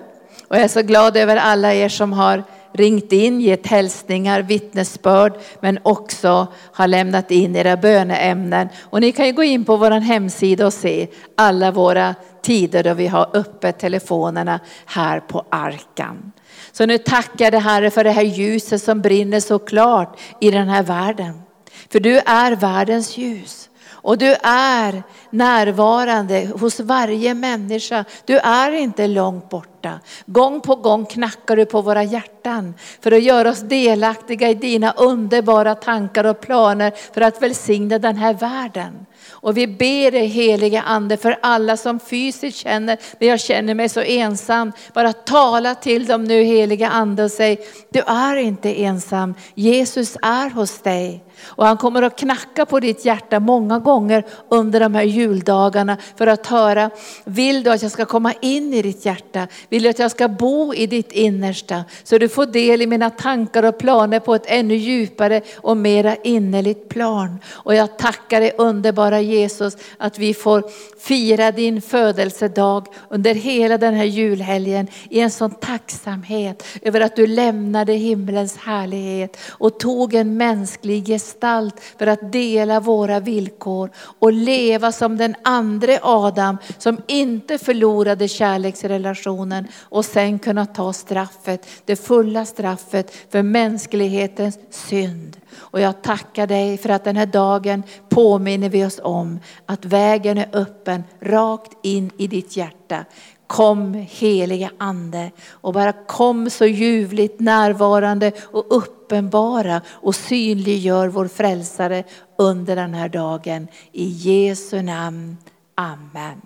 [0.47, 2.43] och jag är så glad över alla er som har
[2.73, 8.69] ringt in, gett hälsningar, vittnesbörd, men också har lämnat in era böneämnen.
[8.81, 12.93] Och ni kan ju gå in på vår hemsida och se alla våra tider då
[12.93, 16.31] vi har öppet telefonerna här på Arkan.
[16.71, 20.69] Så nu tackar jag Herre för det här ljuset som brinner så klart i den
[20.69, 21.41] här världen.
[21.89, 23.68] För du är världens ljus.
[24.01, 28.05] Och du är närvarande hos varje människa.
[28.25, 29.99] Du är inte långt borta.
[30.25, 34.91] Gång på gång knackar du på våra hjärtan för att göra oss delaktiga i dina
[34.91, 39.05] underbara tankar och planer för att välsigna den här världen.
[39.29, 43.89] Och vi ber dig heliga ande för alla som fysiskt känner, när jag känner mig
[43.89, 44.71] så ensam.
[44.93, 49.33] Bara tala till dem nu heliga ande och säg, du är inte ensam.
[49.55, 51.23] Jesus är hos dig.
[51.45, 56.27] Och han kommer att knacka på ditt hjärta många gånger under de här juldagarna för
[56.27, 56.89] att höra,
[57.23, 59.47] vill du att jag ska komma in i ditt hjärta?
[59.69, 61.83] Vill du att jag ska bo i ditt innersta?
[62.03, 66.15] Så du får del i mina tankar och planer på ett ännu djupare och mera
[66.15, 67.39] innerligt plan.
[67.51, 70.63] Och jag tackar dig underbara Jesus att vi får
[70.99, 77.27] fira din födelsedag under hela den här julhelgen i en sån tacksamhet över att du
[77.27, 84.91] lämnade himlens härlighet och tog en mänsklig gestalt för att dela våra villkor och leva
[84.91, 92.45] som den andra Adam som inte förlorade kärleksrelationen och sen kunna ta straffet, det fulla
[92.45, 95.37] straffet för mänsklighetens synd.
[95.57, 100.37] Och jag tackar dig för att den här dagen påminner vi oss om att vägen
[100.37, 103.05] är öppen rakt in i ditt hjärta.
[103.49, 112.03] Kom heliga ande och bara kom så ljuvligt närvarande och uppenbara och synliggör vår frälsare
[112.37, 113.67] under den här dagen.
[113.91, 115.37] I Jesu namn.
[115.75, 116.41] Amen.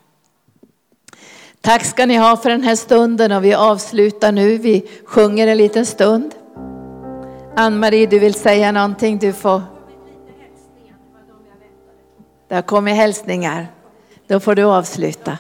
[1.62, 4.58] Tack ska ni ha för den här stunden och vi avslutar nu.
[4.58, 6.36] Vi sjunger en liten stund.
[7.56, 9.18] Ann-Marie, du vill säga någonting?
[9.18, 9.62] Du får.
[12.48, 13.68] Det har kommit hälsningar.
[14.28, 15.38] Då får du avsluta.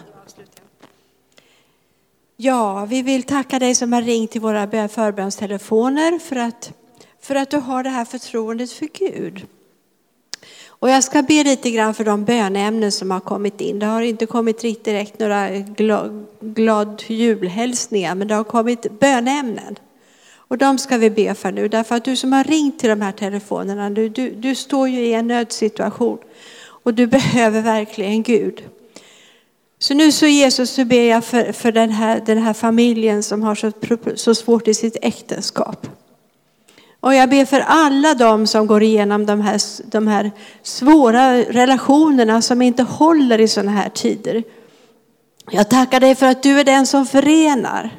[2.37, 6.73] Ja, vi vill tacka dig som har ringt till våra förbönstelefoner för att,
[7.21, 9.47] för att du har det här förtroendet för Gud.
[10.67, 13.79] Och jag ska be lite grann för de bönämnen som har kommit in.
[13.79, 19.75] Det har inte kommit riktigt direkt några glad, glad julhälsningar, men det har kommit bönämnen.
[20.35, 23.01] Och de ska vi be för nu, därför att du som har ringt till de
[23.01, 26.17] här telefonerna, du, du, du står ju i en nödsituation
[26.59, 28.63] och du behöver verkligen Gud.
[29.83, 33.43] Så nu så Jesus så ber jag för, för den, här, den här familjen som
[33.43, 33.71] har så,
[34.15, 35.87] så svårt i sitt äktenskap.
[36.99, 39.61] Och jag ber för alla de som går igenom de här,
[39.91, 40.31] de här
[40.61, 44.43] svåra relationerna som inte håller i sådana här tider.
[45.51, 47.89] Jag tackar dig för att du är den som förenar.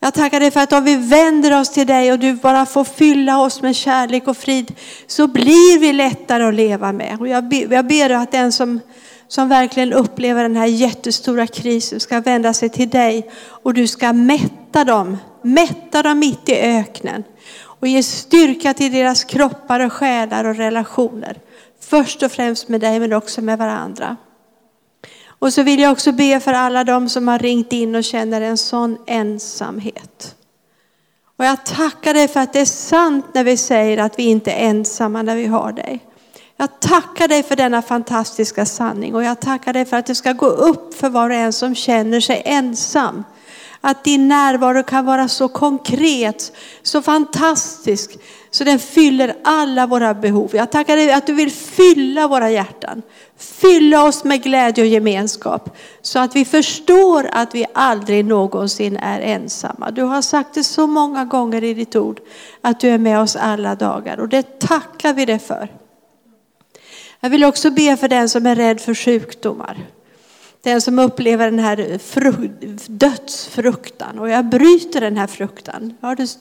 [0.00, 2.84] Jag tackar dig för att om vi vänder oss till dig och du bara får
[2.84, 4.74] fylla oss med kärlek och frid
[5.06, 7.16] så blir vi lättare att leva med.
[7.20, 8.80] Och jag ber, jag ber att den som,
[9.28, 13.30] som verkligen upplever den här jättestora krisen ska vända sig till dig
[13.62, 15.16] och du ska mätta dem.
[15.42, 17.24] Mätta dem mitt i öknen
[17.58, 21.38] och ge styrka till deras kroppar och själar och relationer.
[21.80, 24.16] Först och främst med dig men också med varandra.
[25.38, 28.40] Och så vill jag också be för alla de som har ringt in och känner
[28.40, 30.36] en sån ensamhet.
[31.38, 34.52] Och jag tackar dig för att det är sant när vi säger att vi inte
[34.52, 36.04] är ensamma när vi har dig.
[36.56, 40.32] Jag tackar dig för denna fantastiska sanning och jag tackar dig för att det ska
[40.32, 43.24] gå upp för var och en som känner sig ensam
[43.80, 46.52] att din närvaro kan vara så konkret,
[46.82, 48.18] så fantastisk,
[48.50, 50.50] så den fyller alla våra behov.
[50.52, 53.02] Jag tackar dig att du vill fylla våra hjärtan.
[53.36, 59.20] Fylla oss med glädje och gemenskap så att vi förstår att vi aldrig någonsin är
[59.20, 59.90] ensamma.
[59.90, 62.20] Du har sagt det så många gånger i ditt ord
[62.60, 65.85] att du är med oss alla dagar och det tackar vi dig för.
[67.20, 69.76] Jag vill också be för den som är rädd för sjukdomar.
[70.62, 71.98] Den som upplever den här
[72.88, 74.18] dödsfruktan.
[74.18, 75.94] Och jag bryter den här fruktan.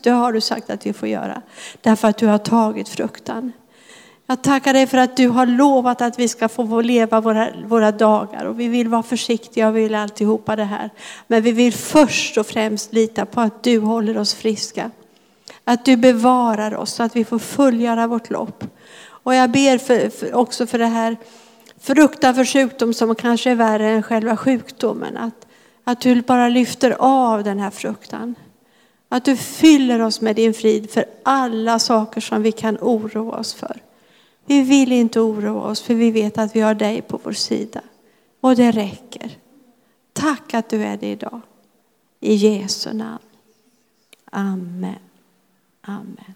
[0.03, 1.41] Det har du sagt att vi får göra.
[1.81, 3.51] Därför att du har tagit fruktan.
[4.27, 7.91] Jag tackar dig för att du har lovat att vi ska få leva våra, våra
[7.91, 8.45] dagar.
[8.45, 10.89] Och vi vill vara försiktiga och vi vill alltihopa det här.
[11.27, 14.91] Men vi vill först och främst lita på att du håller oss friska.
[15.63, 18.63] Att du bevarar oss så att vi får fullgöra vårt lopp.
[19.25, 21.17] Och jag ber för, för, också för det här
[21.79, 25.17] fruktan för sjukdom som kanske är värre än själva sjukdomen.
[25.17, 25.47] Att,
[25.83, 28.35] att du bara lyfter av den här fruktan.
[29.09, 33.53] Att du fyller oss med din frid för alla saker som vi kan oroa oss
[33.53, 33.81] för.
[34.45, 37.81] Vi vill inte oroa oss för vi vet att vi har dig på vår sida.
[38.41, 39.31] Och det räcker.
[40.13, 41.41] Tack att du är det idag.
[42.19, 43.19] I Jesu namn.
[44.31, 44.95] Amen.
[45.81, 46.34] Amen.